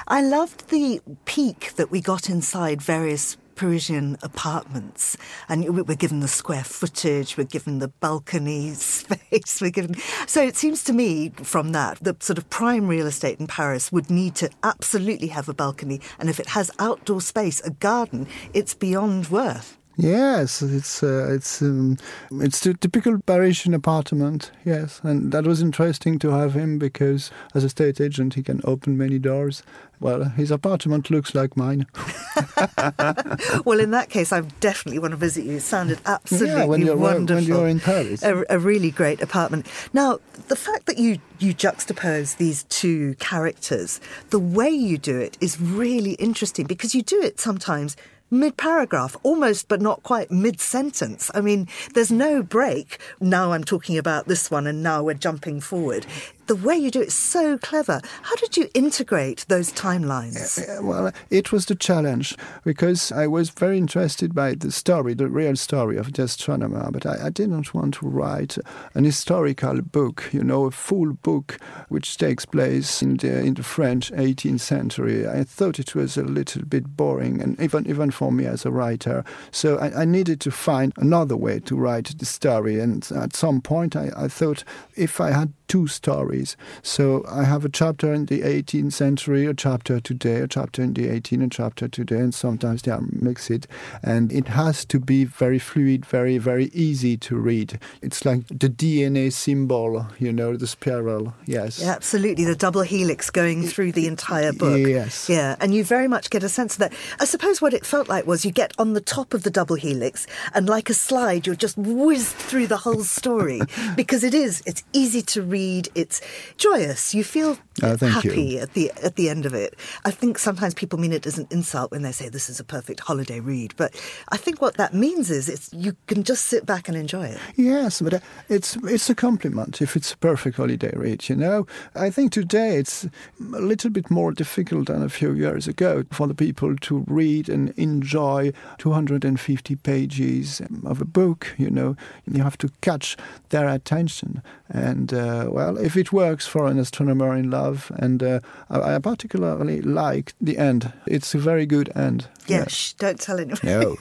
I 0.06 0.20
loved 0.20 0.68
the 0.68 1.00
peek 1.25 1.73
that 1.76 1.90
we 1.90 2.02
got 2.02 2.28
inside 2.28 2.82
various 2.82 3.38
Parisian 3.58 4.16
apartments, 4.22 5.16
and 5.48 5.68
we're 5.86 5.96
given 5.96 6.20
the 6.20 6.28
square 6.28 6.62
footage, 6.62 7.36
we're 7.36 7.42
given 7.42 7.80
the 7.80 7.88
balcony 7.88 8.70
space, 8.74 9.60
we're 9.60 9.70
given. 9.70 9.96
So 10.26 10.42
it 10.42 10.56
seems 10.56 10.84
to 10.84 10.92
me 10.92 11.30
from 11.30 11.72
that, 11.72 11.98
the 12.00 12.16
sort 12.20 12.38
of 12.38 12.48
prime 12.50 12.86
real 12.86 13.08
estate 13.08 13.40
in 13.40 13.48
Paris 13.48 13.90
would 13.90 14.10
need 14.10 14.36
to 14.36 14.48
absolutely 14.62 15.28
have 15.28 15.48
a 15.48 15.54
balcony, 15.54 16.00
and 16.20 16.30
if 16.30 16.38
it 16.38 16.46
has 16.46 16.70
outdoor 16.78 17.20
space, 17.20 17.60
a 17.62 17.70
garden, 17.70 18.28
it's 18.54 18.74
beyond 18.74 19.28
worth. 19.28 19.77
Yes, 20.00 20.62
it's 20.62 21.02
uh, 21.02 21.26
it's 21.28 21.60
um, 21.60 21.96
it's 22.30 22.64
a 22.64 22.74
typical 22.74 23.18
Parisian 23.18 23.74
apartment. 23.74 24.52
Yes, 24.64 25.00
and 25.02 25.32
that 25.32 25.44
was 25.44 25.60
interesting 25.60 26.20
to 26.20 26.30
have 26.30 26.54
him 26.54 26.78
because 26.78 27.32
as 27.52 27.64
a 27.64 27.68
state 27.68 28.00
agent, 28.00 28.34
he 28.34 28.44
can 28.44 28.60
open 28.62 28.96
many 28.96 29.18
doors. 29.18 29.64
Well, 29.98 30.22
his 30.22 30.52
apartment 30.52 31.10
looks 31.10 31.34
like 31.34 31.56
mine. 31.56 31.84
well, 33.64 33.80
in 33.80 33.90
that 33.90 34.06
case, 34.08 34.32
I 34.32 34.42
definitely 34.60 35.00
want 35.00 35.10
to 35.10 35.16
visit 35.16 35.44
you. 35.44 35.56
It 35.56 35.62
sounded 35.62 35.98
absolutely 36.06 36.50
yeah, 36.50 36.64
when 36.66 36.82
you're, 36.82 36.96
wonderful. 36.96 37.34
When 37.34 37.44
you're 37.44 37.66
in 37.66 37.80
Paris, 37.80 38.22
a, 38.22 38.44
a 38.48 38.60
really 38.60 38.92
great 38.92 39.20
apartment. 39.20 39.66
Now, 39.92 40.20
the 40.46 40.54
fact 40.54 40.86
that 40.86 40.98
you 40.98 41.18
you 41.40 41.52
juxtapose 41.52 42.36
these 42.36 42.62
two 42.64 43.16
characters, 43.16 44.00
the 44.30 44.38
way 44.38 44.70
you 44.70 44.96
do 44.96 45.18
it 45.18 45.36
is 45.40 45.60
really 45.60 46.12
interesting 46.12 46.66
because 46.66 46.94
you 46.94 47.02
do 47.02 47.20
it 47.20 47.40
sometimes 47.40 47.96
mid 48.30 48.56
paragraph, 48.56 49.16
almost 49.23 49.68
but 49.68 49.80
not 49.80 50.02
quite 50.02 50.30
mid 50.30 50.61
sentence. 50.61 51.30
I 51.35 51.40
mean, 51.40 51.68
there's 51.94 52.12
no 52.12 52.42
break. 52.42 52.99
Now 53.20 53.52
I'm 53.52 53.64
talking 53.64 53.99
about 53.99 54.28
this 54.28 54.50
one 54.50 54.66
and 54.66 54.82
now 54.82 55.02
we're 55.02 55.14
jumping 55.14 55.61
forward 55.61 56.06
the 56.48 56.56
way 56.56 56.76
you 56.76 56.90
do 56.90 57.02
it 57.02 57.08
is 57.08 57.14
so 57.14 57.58
clever. 57.58 58.00
How 58.22 58.34
did 58.36 58.56
you 58.56 58.68
integrate 58.74 59.44
those 59.48 59.72
timelines? 59.72 60.58
Uh, 60.58 60.78
uh, 60.78 60.82
well, 60.82 61.12
it 61.30 61.52
was 61.52 61.66
the 61.66 61.74
challenge 61.74 62.36
because 62.64 63.12
I 63.12 63.26
was 63.26 63.50
very 63.50 63.78
interested 63.78 64.34
by 64.34 64.54
the 64.54 64.72
story, 64.72 65.14
the 65.14 65.28
real 65.28 65.56
story 65.56 65.96
of 65.98 66.12
the 66.12 66.22
astronomer, 66.24 66.90
but 66.90 67.06
I, 67.06 67.26
I 67.26 67.30
didn't 67.30 67.74
want 67.74 67.94
to 67.94 68.08
write 68.08 68.56
an 68.94 69.04
historical 69.04 69.82
book, 69.82 70.30
you 70.32 70.42
know, 70.42 70.64
a 70.64 70.70
full 70.70 71.12
book 71.12 71.58
which 71.88 72.16
takes 72.16 72.46
place 72.46 73.02
in 73.02 73.18
the, 73.18 73.40
in 73.40 73.54
the 73.54 73.62
French 73.62 74.10
18th 74.12 74.60
century. 74.60 75.28
I 75.28 75.44
thought 75.44 75.78
it 75.78 75.94
was 75.94 76.16
a 76.16 76.24
little 76.24 76.64
bit 76.64 76.96
boring, 76.96 77.42
and 77.42 77.60
even, 77.60 77.86
even 77.86 78.10
for 78.10 78.32
me 78.32 78.46
as 78.46 78.64
a 78.64 78.70
writer. 78.70 79.22
So 79.50 79.78
I, 79.78 80.02
I 80.02 80.04
needed 80.06 80.40
to 80.42 80.50
find 80.50 80.94
another 80.96 81.36
way 81.36 81.60
to 81.60 81.76
write 81.76 82.18
the 82.18 82.24
story. 82.26 82.80
And 82.80 83.06
at 83.14 83.36
some 83.36 83.60
point, 83.60 83.94
I, 83.94 84.10
I 84.16 84.28
thought 84.28 84.64
if 84.96 85.20
I 85.20 85.32
had 85.32 85.52
two 85.68 85.87
stories. 85.87 86.56
So 86.82 87.25
I 87.28 87.44
have 87.44 87.64
a 87.64 87.68
chapter 87.68 88.12
in 88.12 88.26
the 88.26 88.40
18th 88.40 88.94
century, 88.94 89.46
a 89.46 89.54
chapter 89.54 90.00
today, 90.00 90.40
a 90.40 90.48
chapter 90.48 90.82
in 90.82 90.94
the 90.94 91.06
18th, 91.08 91.46
a 91.46 91.48
chapter 91.50 91.88
today, 91.88 92.16
and 92.16 92.34
sometimes 92.34 92.82
they 92.82 92.90
are 92.90 93.04
mixed. 93.12 93.68
And 94.02 94.32
it 94.32 94.48
has 94.48 94.84
to 94.87 94.98
be 94.98 95.25
very 95.25 95.58
fluid, 95.58 96.04
very, 96.04 96.38
very 96.38 96.66
easy 96.72 97.16
to 97.18 97.37
read. 97.37 97.78
It's 98.02 98.25
like 98.25 98.48
the 98.48 98.68
DNA 98.68 99.32
symbol, 99.32 100.06
you 100.18 100.32
know, 100.32 100.56
the 100.56 100.66
spiral. 100.66 101.34
Yes. 101.46 101.80
Yeah, 101.80 101.92
absolutely. 101.92 102.44
The 102.44 102.56
double 102.56 102.82
helix 102.82 103.30
going 103.30 103.66
through 103.66 103.92
the 103.92 104.06
entire 104.06 104.52
book. 104.52 104.80
Yes. 104.80 105.28
Yeah. 105.28 105.56
And 105.60 105.75
you 105.75 105.84
very 105.84 106.08
much 106.08 106.30
get 106.30 106.42
a 106.42 106.48
sense 106.48 106.75
of 106.75 106.80
that. 106.80 106.92
I 107.20 107.26
suppose 107.26 107.60
what 107.60 107.75
it 107.75 107.84
felt 107.84 108.08
like 108.08 108.26
was 108.26 108.44
you 108.44 108.50
get 108.50 108.72
on 108.78 108.94
the 108.94 109.00
top 109.00 109.34
of 109.34 109.42
the 109.42 109.50
double 109.50 109.76
helix 109.76 110.26
and 110.54 110.68
like 110.68 110.88
a 110.88 110.94
slide, 110.94 111.46
you're 111.46 111.56
just 111.56 111.76
whizzed 111.76 112.34
through 112.34 112.66
the 112.66 112.78
whole 112.78 113.04
story 113.04 113.60
because 113.96 114.25
it 114.25 114.34
is, 114.34 114.62
it's 114.66 114.82
easy 114.92 115.22
to 115.22 115.42
read 115.42 115.57
read. 115.58 115.88
It's 115.94 116.20
joyous. 116.56 117.14
You 117.14 117.24
feel 117.24 117.58
oh, 117.82 117.96
happy 117.96 118.42
you. 118.42 118.58
at 118.58 118.74
the 118.74 118.92
at 119.02 119.16
the 119.16 119.28
end 119.28 119.44
of 119.46 119.54
it. 119.54 119.74
I 120.04 120.10
think 120.10 120.38
sometimes 120.38 120.74
people 120.74 120.98
mean 120.98 121.12
it 121.12 121.26
as 121.26 121.38
an 121.38 121.46
insult 121.50 121.90
when 121.90 122.02
they 122.02 122.12
say 122.12 122.28
this 122.28 122.48
is 122.48 122.60
a 122.60 122.64
perfect 122.64 123.00
holiday 123.00 123.40
read, 123.40 123.74
but 123.76 123.90
I 124.30 124.36
think 124.36 124.60
what 124.60 124.74
that 124.76 124.94
means 124.94 125.30
is 125.30 125.48
it's 125.48 125.72
you 125.72 125.92
can 126.06 126.22
just 126.22 126.44
sit 126.46 126.64
back 126.64 126.88
and 126.88 126.96
enjoy 126.96 127.26
it. 127.26 127.40
Yes, 127.56 128.00
but 128.00 128.14
uh, 128.14 128.20
it's 128.48 128.76
it's 128.84 129.10
a 129.10 129.14
compliment 129.14 129.82
if 129.82 129.96
it's 129.96 130.12
a 130.12 130.16
perfect 130.16 130.56
holiday 130.56 130.92
read. 131.04 131.28
You 131.28 131.36
know, 131.36 131.66
I 131.94 132.10
think 132.10 132.32
today 132.32 132.76
it's 132.76 133.04
a 133.04 133.60
little 133.72 133.90
bit 133.90 134.10
more 134.10 134.32
difficult 134.32 134.86
than 134.86 135.02
a 135.02 135.08
few 135.08 135.32
years 135.34 135.68
ago 135.68 136.04
for 136.10 136.26
the 136.28 136.34
people 136.34 136.76
to 136.88 137.04
read 137.08 137.48
and 137.48 137.70
enjoy 137.76 138.52
250 138.78 139.76
pages 139.76 140.62
of 140.84 141.00
a 141.00 141.04
book. 141.20 141.54
You 141.58 141.70
know, 141.70 141.96
you 142.30 142.42
have 142.42 142.58
to 142.58 142.68
catch 142.80 143.16
their 143.48 143.68
attention, 143.68 144.42
and 144.68 145.12
uh, 145.12 145.47
well, 145.50 145.76
if 145.78 145.96
it 145.96 146.12
works 146.12 146.46
for 146.46 146.66
an 146.66 146.78
astronomer 146.78 147.36
in 147.36 147.50
love, 147.50 147.90
and 147.96 148.22
uh, 148.22 148.40
I, 148.70 148.94
I, 148.94 148.98
particularly 148.98 149.80
like 149.80 150.34
the 150.40 150.58
end. 150.58 150.92
It's 151.06 151.34
a 151.34 151.38
very 151.38 151.66
good 151.66 151.90
end. 151.96 152.28
Yeah, 152.46 152.58
yeah. 152.58 152.66
Shh, 152.68 152.92
don't 152.94 153.20
tell 153.20 153.38
anyone. 153.38 153.60
No, 153.62 153.96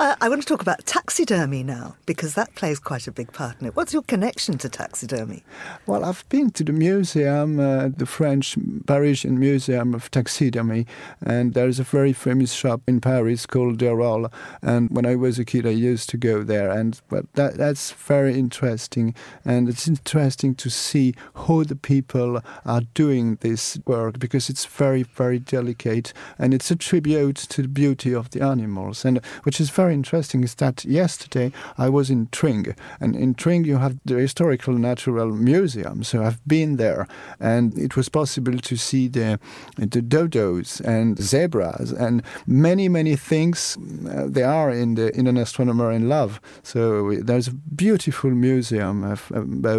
uh, 0.00 0.16
I 0.20 0.28
want 0.28 0.42
to 0.42 0.46
talk 0.46 0.62
about 0.62 0.84
taxidermy 0.86 1.62
now 1.62 1.96
because 2.06 2.34
that 2.34 2.54
plays 2.54 2.78
quite 2.78 3.06
a 3.06 3.12
big 3.12 3.32
part 3.32 3.60
in 3.60 3.66
it. 3.66 3.76
What's 3.76 3.92
your 3.92 4.02
connection 4.02 4.58
to 4.58 4.68
taxidermy? 4.68 5.42
Well, 5.86 6.04
I've 6.04 6.28
been 6.28 6.50
to 6.52 6.64
the 6.64 6.72
museum, 6.72 7.58
uh, 7.58 7.88
the 7.88 8.06
French 8.06 8.56
Parisian 8.86 9.38
Museum 9.38 9.94
of 9.94 10.10
Taxidermy, 10.10 10.86
and 11.20 11.54
there 11.54 11.68
is 11.68 11.80
a 11.80 11.84
very 11.84 12.12
famous 12.12 12.52
shop 12.52 12.82
in 12.86 13.00
Paris 13.00 13.46
called 13.46 13.78
Deyrolle. 13.78 14.32
And 14.62 14.90
when 14.90 15.06
I 15.06 15.16
was 15.16 15.38
a 15.38 15.44
kid, 15.44 15.66
I 15.66 15.70
used 15.70 16.08
to 16.10 16.16
go 16.16 16.42
there, 16.42 16.70
and 16.70 17.00
well, 17.10 17.22
that, 17.34 17.56
that's 17.56 17.92
very 17.92 18.38
interesting. 18.38 19.14
And 19.44 19.68
it's 19.68 19.88
interesting 19.92 20.54
to 20.54 20.70
see 20.70 21.14
how 21.46 21.62
the 21.64 21.76
people 21.76 22.40
are 22.64 22.82
doing 22.94 23.36
this 23.40 23.78
work 23.86 24.18
because 24.18 24.48
it's 24.52 24.64
very, 24.64 25.02
very 25.02 25.38
delicate, 25.38 26.12
and 26.38 26.54
it's 26.54 26.70
a 26.70 26.76
tribute 26.76 27.36
to 27.36 27.62
the 27.62 27.68
beauty 27.68 28.14
of 28.14 28.30
the 28.30 28.40
animals. 28.42 29.04
And 29.04 29.20
which 29.44 29.60
is 29.60 29.70
very 29.70 29.94
interesting 29.94 30.44
is 30.44 30.54
that 30.56 30.84
yesterday 30.84 31.52
I 31.76 31.88
was 31.88 32.10
in 32.10 32.28
Tring, 32.32 32.74
and 33.00 33.16
in 33.16 33.34
Tring 33.34 33.64
you 33.64 33.78
have 33.78 33.96
the 34.04 34.16
Historical 34.16 34.74
Natural 34.74 35.30
Museum. 35.30 36.02
So 36.02 36.22
I've 36.24 36.42
been 36.46 36.76
there, 36.76 37.06
and 37.38 37.78
it 37.78 37.96
was 37.96 38.08
possible 38.08 38.58
to 38.58 38.76
see 38.76 39.08
the 39.08 39.38
the 39.76 40.02
dodos 40.02 40.80
and 40.80 41.18
zebras 41.18 41.92
and 41.92 42.22
many 42.46 42.88
many 42.88 43.16
things. 43.16 43.76
Uh, 43.76 44.26
they 44.28 44.44
are 44.44 44.70
in 44.70 44.94
the 44.94 45.06
in 45.18 45.26
an 45.26 45.36
astronomer 45.36 45.92
in 45.92 46.08
love. 46.08 46.40
So 46.62 47.14
there's 47.28 47.48
a 47.48 47.54
beautiful 47.76 48.30
museum 48.30 49.04
of, 49.04 49.32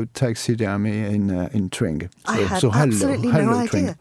about 0.04 0.14
taxidermy 0.14 1.00
in 1.00 1.32
uh, 1.32 1.50
in 1.54 1.70
Tring. 1.70 2.10
So, 2.26 2.34
I 2.34 2.38
had 2.38 2.62
so 2.62 2.70
hello, 2.70 2.84
absolutely 2.84 3.30
hello, 3.30 3.62
no 3.62 3.68
Tring. 3.68 3.90
idea. 3.90 3.98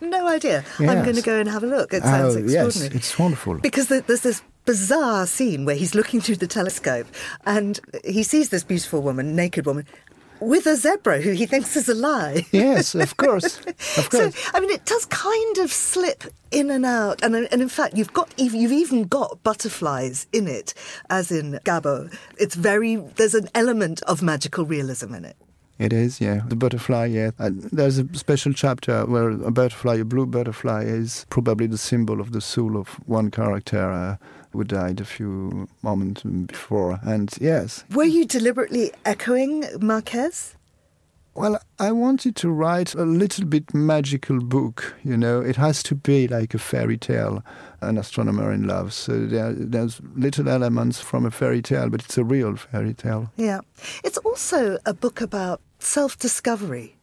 no 0.00 0.28
idea. 0.28 0.64
Yes. 0.78 0.90
I'm 0.90 1.02
going 1.04 1.16
to 1.16 1.22
go 1.22 1.38
and 1.38 1.48
have 1.48 1.62
a 1.62 1.66
look. 1.66 1.92
It 1.92 2.02
sounds 2.02 2.36
oh, 2.36 2.38
extraordinary. 2.38 2.94
Yes, 2.94 2.94
it's 2.94 3.18
wonderful. 3.18 3.54
Because 3.58 3.88
there's 3.88 4.20
this 4.20 4.42
bizarre 4.64 5.26
scene 5.26 5.64
where 5.64 5.76
he's 5.76 5.94
looking 5.94 6.20
through 6.20 6.36
the 6.36 6.46
telescope 6.46 7.06
and 7.44 7.80
he 8.04 8.22
sees 8.22 8.48
this 8.48 8.64
beautiful 8.64 9.00
woman, 9.00 9.36
naked 9.36 9.64
woman, 9.64 9.86
with 10.40 10.66
a 10.66 10.76
zebra 10.76 11.20
who 11.20 11.32
he 11.32 11.46
thinks 11.46 11.76
is 11.76 11.88
a 11.88 11.94
lie. 11.94 12.46
Yes, 12.52 12.94
of 12.94 13.16
course. 13.16 13.58
Of 13.96 14.10
course. 14.10 14.34
So, 14.34 14.50
I 14.54 14.60
mean, 14.60 14.70
it 14.70 14.84
does 14.84 15.06
kind 15.06 15.58
of 15.58 15.72
slip 15.72 16.24
in 16.50 16.70
and 16.70 16.84
out. 16.84 17.22
And, 17.22 17.34
and 17.34 17.62
in 17.62 17.68
fact, 17.68 17.96
you've 17.96 18.12
got 18.12 18.32
you've 18.38 18.72
even 18.72 19.04
got 19.04 19.42
butterflies 19.42 20.26
in 20.32 20.48
it, 20.48 20.74
as 21.10 21.30
in 21.30 21.58
Gabo. 21.64 22.14
It's 22.38 22.54
very, 22.54 22.96
there's 22.96 23.34
an 23.34 23.48
element 23.54 24.02
of 24.02 24.22
magical 24.22 24.64
realism 24.64 25.14
in 25.14 25.24
it. 25.24 25.36
It 25.78 25.92
is, 25.92 26.20
yeah. 26.20 26.40
The 26.46 26.56
butterfly, 26.56 27.06
yeah. 27.06 27.30
Uh, 27.38 27.50
there's 27.52 27.98
a 27.98 28.06
special 28.14 28.52
chapter 28.52 29.04
where 29.04 29.30
a 29.30 29.50
butterfly, 29.50 29.96
a 29.96 30.04
blue 30.04 30.26
butterfly, 30.26 30.84
is 30.84 31.26
probably 31.28 31.66
the 31.66 31.78
symbol 31.78 32.20
of 32.20 32.32
the 32.32 32.40
soul 32.40 32.76
of 32.76 32.88
one 33.06 33.30
character. 33.30 33.90
Uh, 33.90 34.16
who 34.56 34.64
died 34.64 35.00
a 35.00 35.04
few 35.04 35.68
moments 35.82 36.22
before. 36.22 36.98
And 37.02 37.32
yes. 37.40 37.84
Were 37.94 38.04
you 38.04 38.24
deliberately 38.24 38.90
echoing 39.04 39.64
Marquez? 39.80 40.54
Well, 41.34 41.60
I 41.78 41.92
wanted 41.92 42.34
to 42.36 42.48
write 42.48 42.94
a 42.94 43.04
little 43.04 43.44
bit 43.44 43.74
magical 43.74 44.40
book. 44.40 44.94
You 45.04 45.18
know, 45.18 45.42
it 45.42 45.56
has 45.56 45.82
to 45.82 45.94
be 45.94 46.26
like 46.26 46.54
a 46.54 46.58
fairy 46.58 46.96
tale, 46.96 47.44
an 47.82 47.98
astronomer 47.98 48.50
in 48.50 48.66
love. 48.66 48.94
So 48.94 49.26
there, 49.26 49.52
there's 49.52 50.00
little 50.14 50.48
elements 50.48 50.98
from 50.98 51.26
a 51.26 51.30
fairy 51.30 51.60
tale, 51.60 51.90
but 51.90 52.02
it's 52.02 52.16
a 52.16 52.24
real 52.24 52.56
fairy 52.56 52.94
tale. 52.94 53.30
Yeah, 53.36 53.60
it's 54.02 54.16
also 54.18 54.78
a 54.86 54.94
book 54.94 55.20
about 55.20 55.60
self-discovery. 55.78 56.96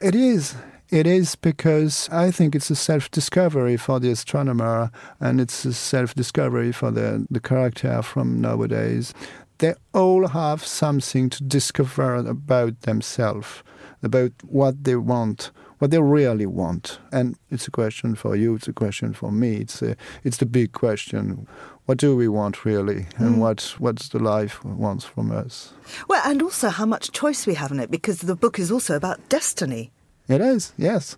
It 0.00 0.14
is. 0.14 0.54
It 0.90 1.06
is 1.06 1.36
because 1.36 2.08
I 2.10 2.32
think 2.32 2.56
it's 2.56 2.70
a 2.70 2.74
self 2.74 3.10
discovery 3.10 3.76
for 3.76 4.00
the 4.00 4.10
astronomer 4.10 4.90
and 5.20 5.40
it's 5.40 5.64
a 5.64 5.72
self 5.72 6.14
discovery 6.14 6.72
for 6.72 6.90
the, 6.90 7.26
the 7.30 7.40
character 7.40 8.02
from 8.02 8.40
nowadays. 8.40 9.14
They 9.58 9.74
all 9.92 10.26
have 10.28 10.64
something 10.64 11.30
to 11.30 11.44
discover 11.44 12.14
about 12.16 12.80
themselves, 12.80 13.62
about 14.02 14.32
what 14.42 14.82
they 14.82 14.96
want, 14.96 15.52
what 15.80 15.90
they 15.90 16.00
really 16.00 16.46
want. 16.46 17.00
And 17.10 17.36
it's 17.50 17.66
a 17.66 17.70
question 17.70 18.14
for 18.14 18.36
you, 18.36 18.54
it's 18.54 18.68
a 18.68 18.72
question 18.72 19.12
for 19.14 19.32
me. 19.32 19.56
It's, 19.56 19.82
a, 19.82 19.96
it's 20.22 20.36
the 20.36 20.46
big 20.46 20.72
question. 20.72 21.48
What 21.86 21.98
do 21.98 22.14
we 22.14 22.28
want 22.28 22.64
really? 22.64 23.06
And 23.16 23.36
mm. 23.36 23.38
what, 23.38 23.74
what's 23.78 24.10
the 24.10 24.18
life 24.18 24.62
wants 24.64 25.04
from 25.04 25.32
us? 25.32 25.72
Well, 26.06 26.22
and 26.24 26.42
also 26.42 26.68
how 26.68 26.86
much 26.86 27.12
choice 27.12 27.46
we 27.46 27.54
have 27.54 27.72
in 27.72 27.80
it, 27.80 27.90
because 27.90 28.20
the 28.20 28.36
book 28.36 28.58
is 28.58 28.70
also 28.70 28.94
about 28.94 29.26
destiny. 29.28 29.90
It 30.28 30.40
is, 30.40 30.72
yes, 30.76 31.16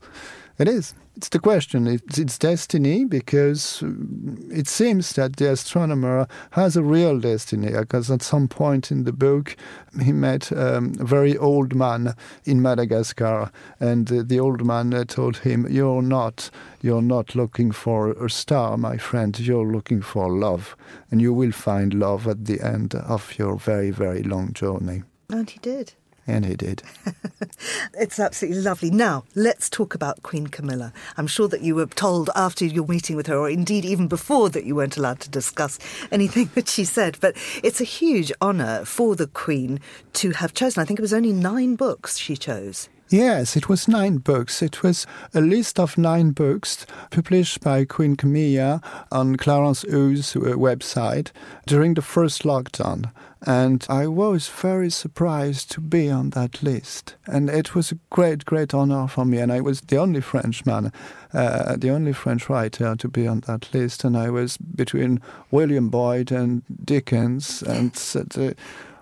it 0.63 0.69
is. 0.69 0.95
It's 1.17 1.29
the 1.29 1.39
question. 1.39 1.87
It's, 1.87 2.19
it's 2.19 2.39
destiny 2.39 3.05
because 3.05 3.83
it 4.51 4.67
seems 4.67 5.13
that 5.15 5.37
the 5.37 5.51
astronomer 5.51 6.27
has 6.53 6.77
a 6.77 6.83
real 6.83 7.21
destiny. 7.21 7.73
Because 7.73 8.11
at 8.11 8.23
some 8.23 8.49
point 8.49 8.91
in 8.91 9.05
the 9.05 9.13
book, 9.13 9.57
he 10.03 10.13
met 10.13 10.51
um, 10.53 10.95
a 10.99 11.05
very 11.05 11.37
old 11.37 11.75
man 11.75 12.15
in 12.45 12.63
Madagascar, 12.63 13.51
and 13.79 14.11
uh, 14.11 14.23
the 14.25 14.41
old 14.41 14.65
man 14.65 14.95
uh, 14.95 15.05
told 15.05 15.39
him, 15.39 15.67
"You're 15.69 16.03
not, 16.03 16.51
you're 16.81 17.03
not 17.03 17.35
looking 17.35 17.73
for 17.73 18.13
a 18.13 18.31
star, 18.31 18.79
my 18.79 18.97
friend. 18.97 19.39
You're 19.39 19.71
looking 19.71 20.01
for 20.01 20.31
love, 20.31 20.77
and 21.11 21.21
you 21.21 21.35
will 21.35 21.53
find 21.53 21.93
love 21.93 22.27
at 22.27 22.47
the 22.47 22.61
end 22.63 22.95
of 22.95 23.39
your 23.39 23.57
very, 23.59 23.91
very 23.91 24.23
long 24.23 24.55
journey." 24.55 25.03
And 25.29 25.51
he 25.51 25.59
did. 25.59 25.93
And 26.27 26.47
he 26.47 26.55
did. 26.55 26.83
it's 27.95 28.21
absolutely 28.21 28.63
lovely. 28.63 28.91
Now, 28.91 29.25
let's 29.35 29.69
talk 29.69 29.95
about 29.95 30.23
Queen 30.23 30.47
Camilla. 30.47 30.93
I'm 31.17 31.27
sure 31.27 31.49
that 31.49 31.63
you 31.63 31.75
were 31.75 31.87
told 31.87 32.31
after 32.37 32.65
your 32.65 32.87
meeting 32.87 33.17
with 33.17 33.27
her, 33.27 33.37
or 33.37 33.51
indeed 33.51 33.85
even 33.85 34.07
before, 34.07 34.49
that 34.51 34.65
you 34.65 34.77
weren't 34.77 34.97
allowed 34.97 35.21
to 35.21 35.31
discuss 35.31 35.81
anything 36.13 36.51
that 36.55 36.69
she 36.69 36.85
said. 36.85 37.19
But 37.21 37.37
it's 37.65 37.81
a 37.81 37.85
huge 37.85 38.33
honour 38.41 38.85
for 38.85 39.17
the 39.17 39.27
Queen 39.27 39.81
to 40.15 40.31
have 40.31 40.55
chosen. 40.55 40.81
I 40.81 40.85
think 40.85 41.01
it 41.01 41.03
was 41.03 41.15
only 41.15 41.33
nine 41.33 41.75
books 41.75 42.19
she 42.19 42.37
chose. 42.37 42.89
Yes, 43.13 43.57
it 43.59 43.69
was 43.69 43.89
nine 43.89 44.17
books. 44.17 44.63
It 44.63 44.83
was 44.83 45.07
a 45.35 45.43
list 45.43 45.79
of 45.79 45.99
nine 45.99 46.31
books 46.31 46.87
published 47.11 47.61
by 47.61 47.85
Queen 47.85 48.17
Camilla 48.17 48.81
on 49.11 49.37
Clarence 49.37 49.83
House's 49.83 50.35
uh, 50.35 50.57
website 50.57 51.31
during 51.67 51.93
the 51.93 52.01
first 52.01 52.45
lockdown. 52.45 53.13
And 53.43 53.85
I 53.91 54.07
was 54.07 54.49
very 54.49 54.89
surprised 54.89 55.71
to 55.73 55.83
be 55.83 56.09
on 56.09 56.31
that 56.31 56.63
list. 56.63 57.17
And 57.27 57.51
it 57.51 57.75
was 57.75 57.93
a 57.93 57.99
great, 58.09 58.47
great 58.47 58.73
honor 58.73 59.07
for 59.09 59.27
me. 59.27 59.37
And 59.39 59.53
I 59.53 59.61
was 59.61 59.83
the 59.83 59.99
only 59.99 60.23
Frenchman, 60.23 60.91
uh, 61.35 61.77
the 61.77 61.91
only 61.91 62.15
French 62.15 62.49
writer 62.49 62.97
to 62.97 63.09
be 63.09 63.27
on 63.27 63.41
that 63.41 63.75
list. 63.75 64.05
And 64.05 64.17
I 64.17 64.31
was 64.31 64.57
between 64.57 65.21
William 65.51 65.91
Boyd 65.91 66.33
and 66.33 66.63
Dickens. 66.83 67.63
And 67.63 67.95
uh, 68.39 68.55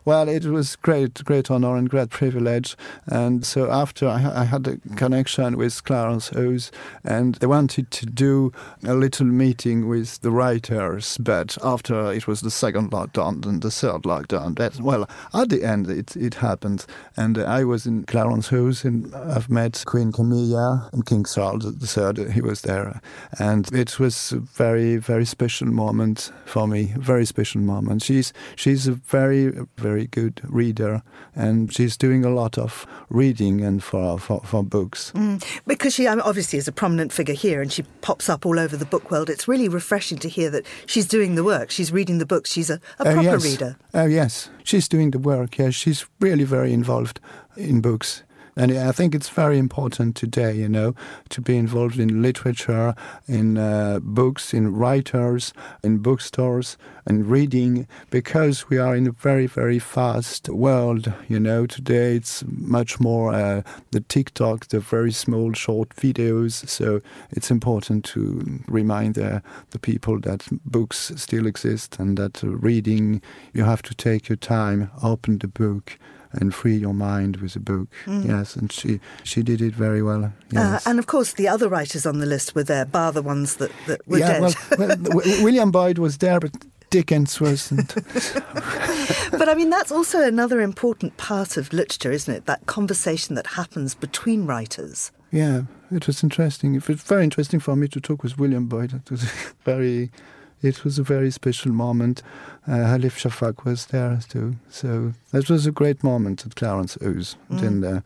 well, 0.04 0.28
it 0.28 0.45
was 0.45 0.76
great, 0.76 1.23
great 1.25 1.50
honor 1.50 1.76
and 1.76 1.88
great 1.88 2.11
privilege. 2.11 2.76
And 3.07 3.45
so 3.45 3.71
after 3.71 4.09
I, 4.09 4.42
I 4.42 4.45
had 4.45 4.66
a 4.66 4.76
connection 4.97 5.57
with 5.57 5.85
Clarence 5.85 6.28
House, 6.28 6.71
and 7.04 7.37
they 7.37 7.47
wanted 7.47 7.90
to 7.90 8.07
do 8.07 8.52
a 8.85 8.95
little 8.95 9.26
meeting 9.26 9.88
with 9.88 10.21
the 10.21 10.30
writers, 10.30 11.19
but 11.19 11.57
after 11.62 12.12
it 12.12 12.26
was 12.26 12.40
the 12.40 12.50
second 12.50 12.90
lockdown 12.90 13.47
and 13.47 13.62
the 13.62 13.71
third 13.71 14.02
lockdown, 14.02 14.57
that, 14.57 14.80
well, 14.80 15.09
at 15.35 15.49
the 15.49 15.64
end 15.64 15.88
it, 15.88 16.16
it 16.16 16.35
happened. 16.35 16.87
And 17.16 17.38
I 17.38 17.64
was 17.64 17.87
in 17.87 18.04
Clarence 18.04 18.49
House, 18.49 18.85
and 18.85 19.14
I've 19.14 19.50
met 19.50 19.83
Queen 19.87 20.12
Camilla 20.12 20.88
and 20.92 21.04
King 21.07 21.25
Charles 21.25 21.64
III. 21.64 22.30
He 22.30 22.40
was 22.40 22.62
there, 22.62 23.00
and 23.38 23.73
it 23.75 23.99
was 23.99 24.33
a 24.33 24.38
very, 24.38 24.97
very 24.97 25.25
special 25.25 25.69
moment 25.69 26.33
for 26.47 26.66
me. 26.66 26.92
Very 26.99 27.26
special 27.26 27.61
moment. 27.61 28.02
She's 28.02 28.33
she's 28.57 28.87
a 28.87 28.92
very, 28.92 29.52
very 29.76 29.89
very 29.90 30.06
good 30.06 30.40
reader, 30.44 31.02
and 31.35 31.73
she's 31.75 31.97
doing 31.97 32.25
a 32.25 32.30
lot 32.30 32.56
of 32.56 32.87
reading 33.09 33.61
and 33.61 33.82
for 33.82 34.18
for, 34.18 34.40
for 34.44 34.62
books. 34.62 35.12
Mm, 35.16 35.42
because 35.66 35.94
she 35.94 36.06
obviously 36.06 36.59
is 36.59 36.68
a 36.68 36.73
prominent 36.73 37.12
figure 37.12 37.35
here, 37.35 37.61
and 37.61 37.73
she 37.73 37.82
pops 38.00 38.28
up 38.28 38.47
all 38.47 38.59
over 38.59 38.76
the 38.76 38.85
book 38.85 39.11
world. 39.11 39.28
It's 39.28 39.49
really 39.49 39.68
refreshing 39.68 40.18
to 40.18 40.28
hear 40.28 40.49
that 40.50 40.64
she's 40.87 41.09
doing 41.09 41.35
the 41.35 41.42
work. 41.42 41.70
She's 41.70 41.90
reading 41.90 42.18
the 42.18 42.26
books. 42.26 42.52
She's 42.52 42.70
a, 42.70 42.80
a 43.00 43.04
proper 43.04 43.23
yes. 43.23 43.44
reader. 43.44 43.76
Oh 43.92 44.06
yes, 44.06 44.50
she's 44.62 44.88
doing 44.88 45.11
the 45.11 45.18
work. 45.18 45.59
Yes, 45.59 45.75
she's 45.75 46.06
really 46.20 46.44
very 46.44 46.73
involved 46.73 47.18
in 47.56 47.80
books. 47.80 48.23
And 48.57 48.73
I 48.73 48.92
think 48.92 49.14
it's 49.14 49.28
very 49.28 49.59
important 49.59 50.16
today, 50.16 50.54
you 50.54 50.69
know, 50.69 50.95
to 51.30 51.40
be 51.40 51.57
involved 51.57 51.99
in 51.99 52.21
literature, 52.21 52.95
in 53.28 53.57
uh, 53.57 54.00
books, 54.02 54.52
in 54.52 54.75
writers, 54.75 55.52
in 55.82 55.99
bookstores, 55.99 56.76
and 57.06 57.26
reading, 57.26 57.86
because 58.10 58.69
we 58.69 58.78
are 58.78 58.95
in 58.95 59.06
a 59.06 59.13
very, 59.13 59.47
very 59.47 59.78
fast 59.78 60.49
world. 60.49 61.13
You 61.28 61.41
know, 61.41 61.67
today 61.67 62.17
it's 62.17 62.45
much 62.47 63.00
more 63.00 63.32
uh, 63.32 63.63
the 63.93 64.00
TikTok, 64.00 64.67
the 64.69 64.80
very 64.80 65.13
small, 65.13 65.52
short 65.52 65.91
videos. 65.91 66.69
So 66.69 67.00
it's 67.30 67.50
important 67.50 68.04
to 68.06 68.60
remind 68.67 69.19
uh, 69.19 69.41
the 69.71 69.78
people 69.78 70.21
that 70.21 70.47
books 70.65 71.13
still 71.17 71.47
exist 71.47 71.99
and 71.99 72.17
that 72.19 72.43
reading, 72.43 73.23
you 73.52 73.65
have 73.65 73.82
to 73.82 73.95
take 73.95 74.28
your 74.28 74.36
time, 74.36 74.91
open 75.02 75.39
the 75.39 75.49
book 75.49 75.99
and 76.32 76.54
free 76.54 76.76
your 76.76 76.95
mind 76.95 77.36
with 77.36 77.56
a 77.56 77.60
book. 77.60 77.88
Mm. 78.06 78.28
Yes, 78.28 78.56
and 78.56 78.71
she 78.73 79.00
she 79.25 79.43
did 79.43 79.60
it 79.60 79.75
very 79.75 80.02
well. 80.02 80.25
Uh, 80.25 80.30
yes. 80.50 80.86
Uh, 80.86 80.90
and 80.90 80.99
of 80.99 81.06
course, 81.06 81.32
the 81.32 81.49
other 81.49 81.69
writers 81.69 82.06
on 82.06 82.19
the 82.19 82.26
list 82.26 82.54
were 82.54 82.64
there, 82.64 82.84
bar 82.84 83.12
the 83.12 83.23
ones 83.23 83.56
that, 83.56 83.73
that 83.86 84.06
were 84.06 84.19
yeah, 84.19 84.40
dead. 84.40 84.54
Well, 84.78 84.97
well, 84.99 85.14
William 85.45 85.71
Boyd 85.71 85.99
was 85.99 86.19
there, 86.19 86.40
but 86.40 86.52
Dickens 86.90 87.40
wasn't. 87.40 87.95
but 89.30 89.49
I 89.49 89.54
mean, 89.54 89.71
that's 89.71 89.93
also 89.93 90.23
another 90.23 90.60
important 90.60 91.16
part 91.16 91.56
of 91.56 91.73
literature, 91.73 92.10
isn't 92.10 92.32
it? 92.34 92.47
That 92.47 92.66
conversation 92.66 93.36
that 93.36 93.47
happens 93.47 93.95
between 93.95 94.47
writers. 94.47 95.12
Yeah, 95.30 95.62
it 95.93 96.08
was 96.08 96.23
interesting. 96.25 96.75
It 96.75 96.88
was 96.88 97.00
very 97.02 97.23
interesting 97.23 97.60
for 97.60 97.76
me 97.76 97.86
to 97.88 98.00
talk 98.00 98.25
with 98.25 98.38
William 98.38 98.66
Boyd. 98.66 98.93
It 98.93 99.10
was 99.10 99.23
very 99.64 100.10
it 100.62 100.84
was 100.84 100.99
a 100.99 101.02
very 101.02 101.30
special 101.30 101.73
moment. 101.73 102.23
Uh, 102.66 102.96
Elif 102.96 103.18
Shafak 103.18 103.64
was 103.64 103.86
there 103.86 104.20
too. 104.28 104.56
So 104.68 105.14
that 105.32 105.49
was 105.49 105.66
a 105.66 105.73
great 105.73 106.04
moment 106.04 106.44
at 106.46 106.56
Clarence 106.56 106.96
House. 107.02 107.36
Mm. 107.50 107.60
Then 107.60 107.84
uh, 107.84 108.00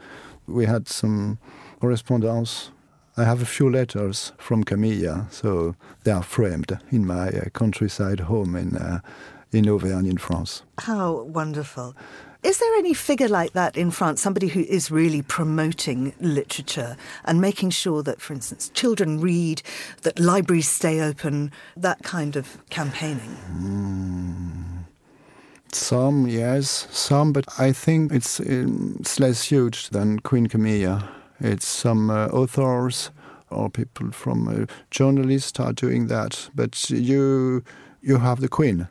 we 0.46 0.66
had 0.66 0.88
some 0.88 1.38
correspondence. 1.80 2.70
I 3.16 3.24
have 3.24 3.42
a 3.42 3.46
few 3.46 3.70
letters 3.70 4.32
from 4.38 4.64
Camilla, 4.64 5.28
so 5.30 5.76
they 6.02 6.10
are 6.10 6.22
framed 6.22 6.78
in 6.90 7.06
my 7.06 7.28
uh, 7.28 7.44
countryside 7.52 8.20
home 8.20 8.56
in, 8.56 8.76
uh, 8.76 9.00
in 9.52 9.68
Auvergne 9.68 10.10
in 10.10 10.18
France. 10.18 10.64
How 10.78 11.22
wonderful. 11.22 11.94
Is 12.44 12.58
there 12.58 12.74
any 12.76 12.92
figure 12.92 13.28
like 13.28 13.54
that 13.54 13.74
in 13.74 13.90
France, 13.90 14.20
somebody 14.20 14.48
who 14.48 14.60
is 14.60 14.90
really 14.90 15.22
promoting 15.22 16.12
literature 16.20 16.98
and 17.24 17.40
making 17.40 17.70
sure 17.70 18.02
that, 18.02 18.20
for 18.20 18.34
instance, 18.34 18.70
children 18.74 19.18
read, 19.18 19.62
that 20.02 20.18
libraries 20.18 20.68
stay 20.68 21.00
open, 21.00 21.50
that 21.74 22.02
kind 22.02 22.36
of 22.36 22.58
campaigning? 22.68 23.34
Mm. 23.50 24.84
Some, 25.72 26.28
yes, 26.28 26.86
some, 26.90 27.32
but 27.32 27.46
I 27.58 27.72
think 27.72 28.12
it's, 28.12 28.38
it's 28.40 29.18
less 29.18 29.44
huge 29.44 29.88
than 29.88 30.20
Queen 30.20 30.46
Camilla. 30.46 31.08
It's 31.40 31.66
some 31.66 32.10
uh, 32.10 32.26
authors 32.26 33.10
or 33.48 33.70
people 33.70 34.10
from 34.10 34.48
uh, 34.48 34.66
journalists 34.90 35.58
are 35.58 35.72
doing 35.72 36.08
that, 36.08 36.50
but 36.54 36.90
you 36.90 37.64
you 38.02 38.18
have 38.18 38.40
the 38.40 38.48
Queen, 38.48 38.88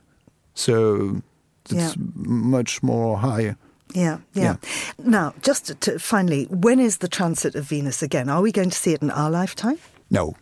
so 0.56 1.22
it's 1.66 1.96
yeah. 1.96 2.04
much 2.16 2.84
more 2.84 3.18
higher. 3.18 3.58
Yeah, 3.94 4.20
yeah, 4.34 4.44
yeah. 4.44 4.56
Now, 4.98 5.34
just 5.42 5.80
to, 5.82 6.00
finally, 6.00 6.46
when 6.46 6.80
is 6.80 6.98
the 6.98 7.08
transit 7.08 7.56
of 7.56 7.66
Venus 7.66 8.02
again? 8.02 8.30
Are 8.30 8.42
we 8.42 8.52
going 8.52 8.72
to 8.72 8.78
see 8.78 8.94
it 8.94 9.02
in 9.02 9.12
our 9.12 9.30
lifetime? 9.30 9.78
No. 10.10 10.36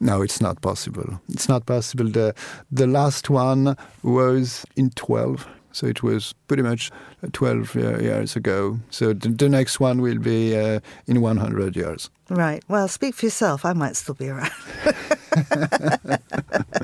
No, 0.00 0.22
it's 0.22 0.40
not 0.40 0.60
possible. 0.62 1.20
It's 1.28 1.48
not 1.48 1.66
possible. 1.66 2.08
The 2.08 2.34
the 2.72 2.86
last 2.86 3.28
one 3.28 3.76
was 4.02 4.64
in 4.74 4.90
12 4.90 5.46
so 5.72 5.86
it 5.86 6.02
was 6.02 6.34
pretty 6.48 6.62
much 6.62 6.90
12 7.32 7.76
uh, 7.76 7.98
years 7.98 8.36
ago. 8.36 8.78
So 8.90 9.12
the, 9.12 9.28
the 9.28 9.48
next 9.48 9.80
one 9.80 10.00
will 10.00 10.18
be 10.18 10.56
uh, 10.58 10.80
in 11.06 11.20
100 11.20 11.76
years. 11.76 12.10
Right. 12.28 12.62
Well, 12.68 12.86
speak 12.88 13.14
for 13.16 13.26
yourself. 13.26 13.64
I 13.64 13.72
might 13.72 13.96
still 13.96 14.14
be 14.14 14.28
around. 14.28 14.50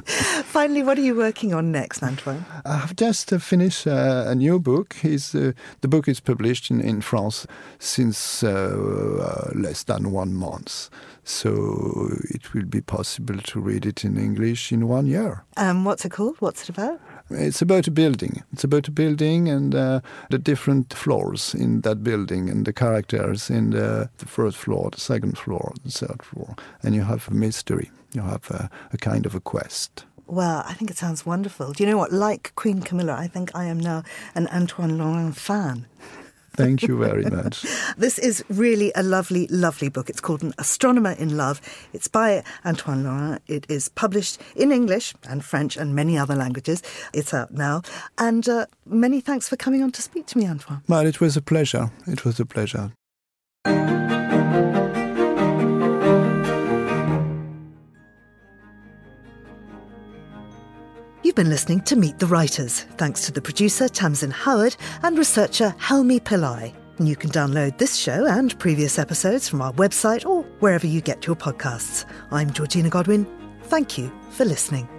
Finally, 0.06 0.82
what 0.82 0.98
are 0.98 1.02
you 1.02 1.14
working 1.14 1.54
on 1.54 1.70
next, 1.70 2.02
Antoine? 2.02 2.44
I've 2.64 2.96
just 2.96 3.32
uh, 3.32 3.38
finished 3.38 3.86
uh, 3.86 4.24
a 4.26 4.34
new 4.34 4.58
book. 4.58 4.96
Uh, 5.04 5.52
the 5.80 5.88
book 5.88 6.08
is 6.08 6.18
published 6.18 6.70
in, 6.70 6.80
in 6.80 7.00
France 7.00 7.46
since 7.78 8.42
uh, 8.42 9.50
less 9.54 9.84
than 9.84 10.10
one 10.10 10.34
month. 10.34 10.90
So 11.22 12.08
it 12.30 12.54
will 12.54 12.66
be 12.66 12.80
possible 12.80 13.38
to 13.38 13.60
read 13.60 13.86
it 13.86 14.04
in 14.04 14.16
English 14.16 14.72
in 14.72 14.88
one 14.88 15.06
year. 15.06 15.44
Um, 15.56 15.84
what's 15.84 16.04
it 16.04 16.10
called? 16.10 16.36
What's 16.40 16.62
it 16.62 16.68
about? 16.68 17.00
It's 17.30 17.60
about 17.60 17.88
a 17.88 17.90
building. 17.90 18.44
It's 18.52 18.64
about 18.64 18.88
a 18.88 18.92
building 18.92 19.48
and 19.48 19.74
uh, 19.74 20.00
the 20.30 20.38
different 20.38 20.94
floors 20.94 21.54
in 21.54 21.80
that 21.80 22.04
building 22.04 22.48
and 22.48 22.64
the 22.64 22.72
characters 22.72 23.50
in 23.50 23.70
the, 23.70 24.08
the, 24.18 24.26
first 24.26 24.56
floor, 24.56 24.90
the 24.90 25.00
second 25.00 25.36
floor, 25.36 25.72
the 25.84 25.90
third 25.90 26.22
floor. 26.22 26.54
And 26.82 26.94
you 26.94 27.02
have 27.02 27.28
a 27.28 27.34
mystery. 27.34 27.90
You 28.12 28.22
have 28.22 28.48
a, 28.50 28.70
a 28.92 28.96
kind 28.96 29.26
of 29.26 29.34
a 29.34 29.40
quest. 29.40 30.04
Well, 30.28 30.64
I 30.66 30.74
think 30.74 30.90
it 30.90 30.96
sounds 30.96 31.26
wonderful. 31.26 31.72
Do 31.72 31.84
you 31.84 31.90
know 31.90 31.98
what? 31.98 32.12
Like 32.12 32.52
Queen 32.54 32.80
Camilla, 32.82 33.14
I 33.14 33.28
think 33.28 33.54
I 33.54 33.64
am 33.64 33.78
now 33.78 34.02
an 34.34 34.48
Antoine 34.48 34.98
Laurain 34.98 35.32
fan. 35.32 35.86
Thank 36.56 36.82
you 36.82 36.98
very 36.98 37.24
much. 37.24 37.64
this 37.98 38.18
is 38.18 38.44
really 38.48 38.92
a 38.94 39.02
lovely, 39.02 39.46
lovely 39.48 39.88
book. 39.88 40.08
It's 40.08 40.20
called 40.20 40.42
An 40.42 40.54
Astronomer 40.58 41.12
in 41.12 41.36
Love. 41.36 41.60
It's 41.92 42.08
by 42.08 42.42
Antoine 42.64 43.04
Laurain. 43.04 43.38
It 43.46 43.66
is 43.68 43.88
published 43.88 44.40
in 44.54 44.72
English 44.72 45.14
and 45.28 45.44
French 45.44 45.76
and 45.76 45.94
many 45.94 46.16
other 46.18 46.34
languages. 46.34 46.82
It's 47.12 47.34
out 47.34 47.52
now. 47.52 47.82
And 48.18 48.48
uh, 48.48 48.66
many 48.86 49.20
thanks 49.20 49.48
for 49.48 49.56
coming 49.56 49.82
on 49.82 49.92
to 49.92 50.02
speak 50.02 50.26
to 50.26 50.38
me, 50.38 50.46
Antoine. 50.46 50.82
Well, 50.88 51.06
it 51.06 51.20
was 51.20 51.36
a 51.36 51.42
pleasure. 51.42 51.90
It 52.06 52.24
was 52.24 52.40
a 52.40 52.46
pleasure. 52.46 52.92
Been 61.36 61.50
listening 61.50 61.82
to 61.82 61.96
Meet 61.96 62.18
the 62.18 62.26
Writers, 62.26 62.86
thanks 62.96 63.26
to 63.26 63.30
the 63.30 63.42
producer 63.42 63.90
Tamsin 63.90 64.30
Howard 64.30 64.74
and 65.02 65.18
researcher 65.18 65.74
Helmi 65.78 66.18
Pillai. 66.18 66.74
You 66.98 67.14
can 67.14 67.28
download 67.28 67.76
this 67.76 67.94
show 67.94 68.24
and 68.26 68.58
previous 68.58 68.98
episodes 68.98 69.46
from 69.46 69.60
our 69.60 69.72
website 69.74 70.24
or 70.24 70.44
wherever 70.60 70.86
you 70.86 71.02
get 71.02 71.26
your 71.26 71.36
podcasts. 71.36 72.06
I'm 72.30 72.50
Georgina 72.50 72.88
Godwin. 72.88 73.26
Thank 73.64 73.98
you 73.98 74.10
for 74.30 74.46
listening. 74.46 74.95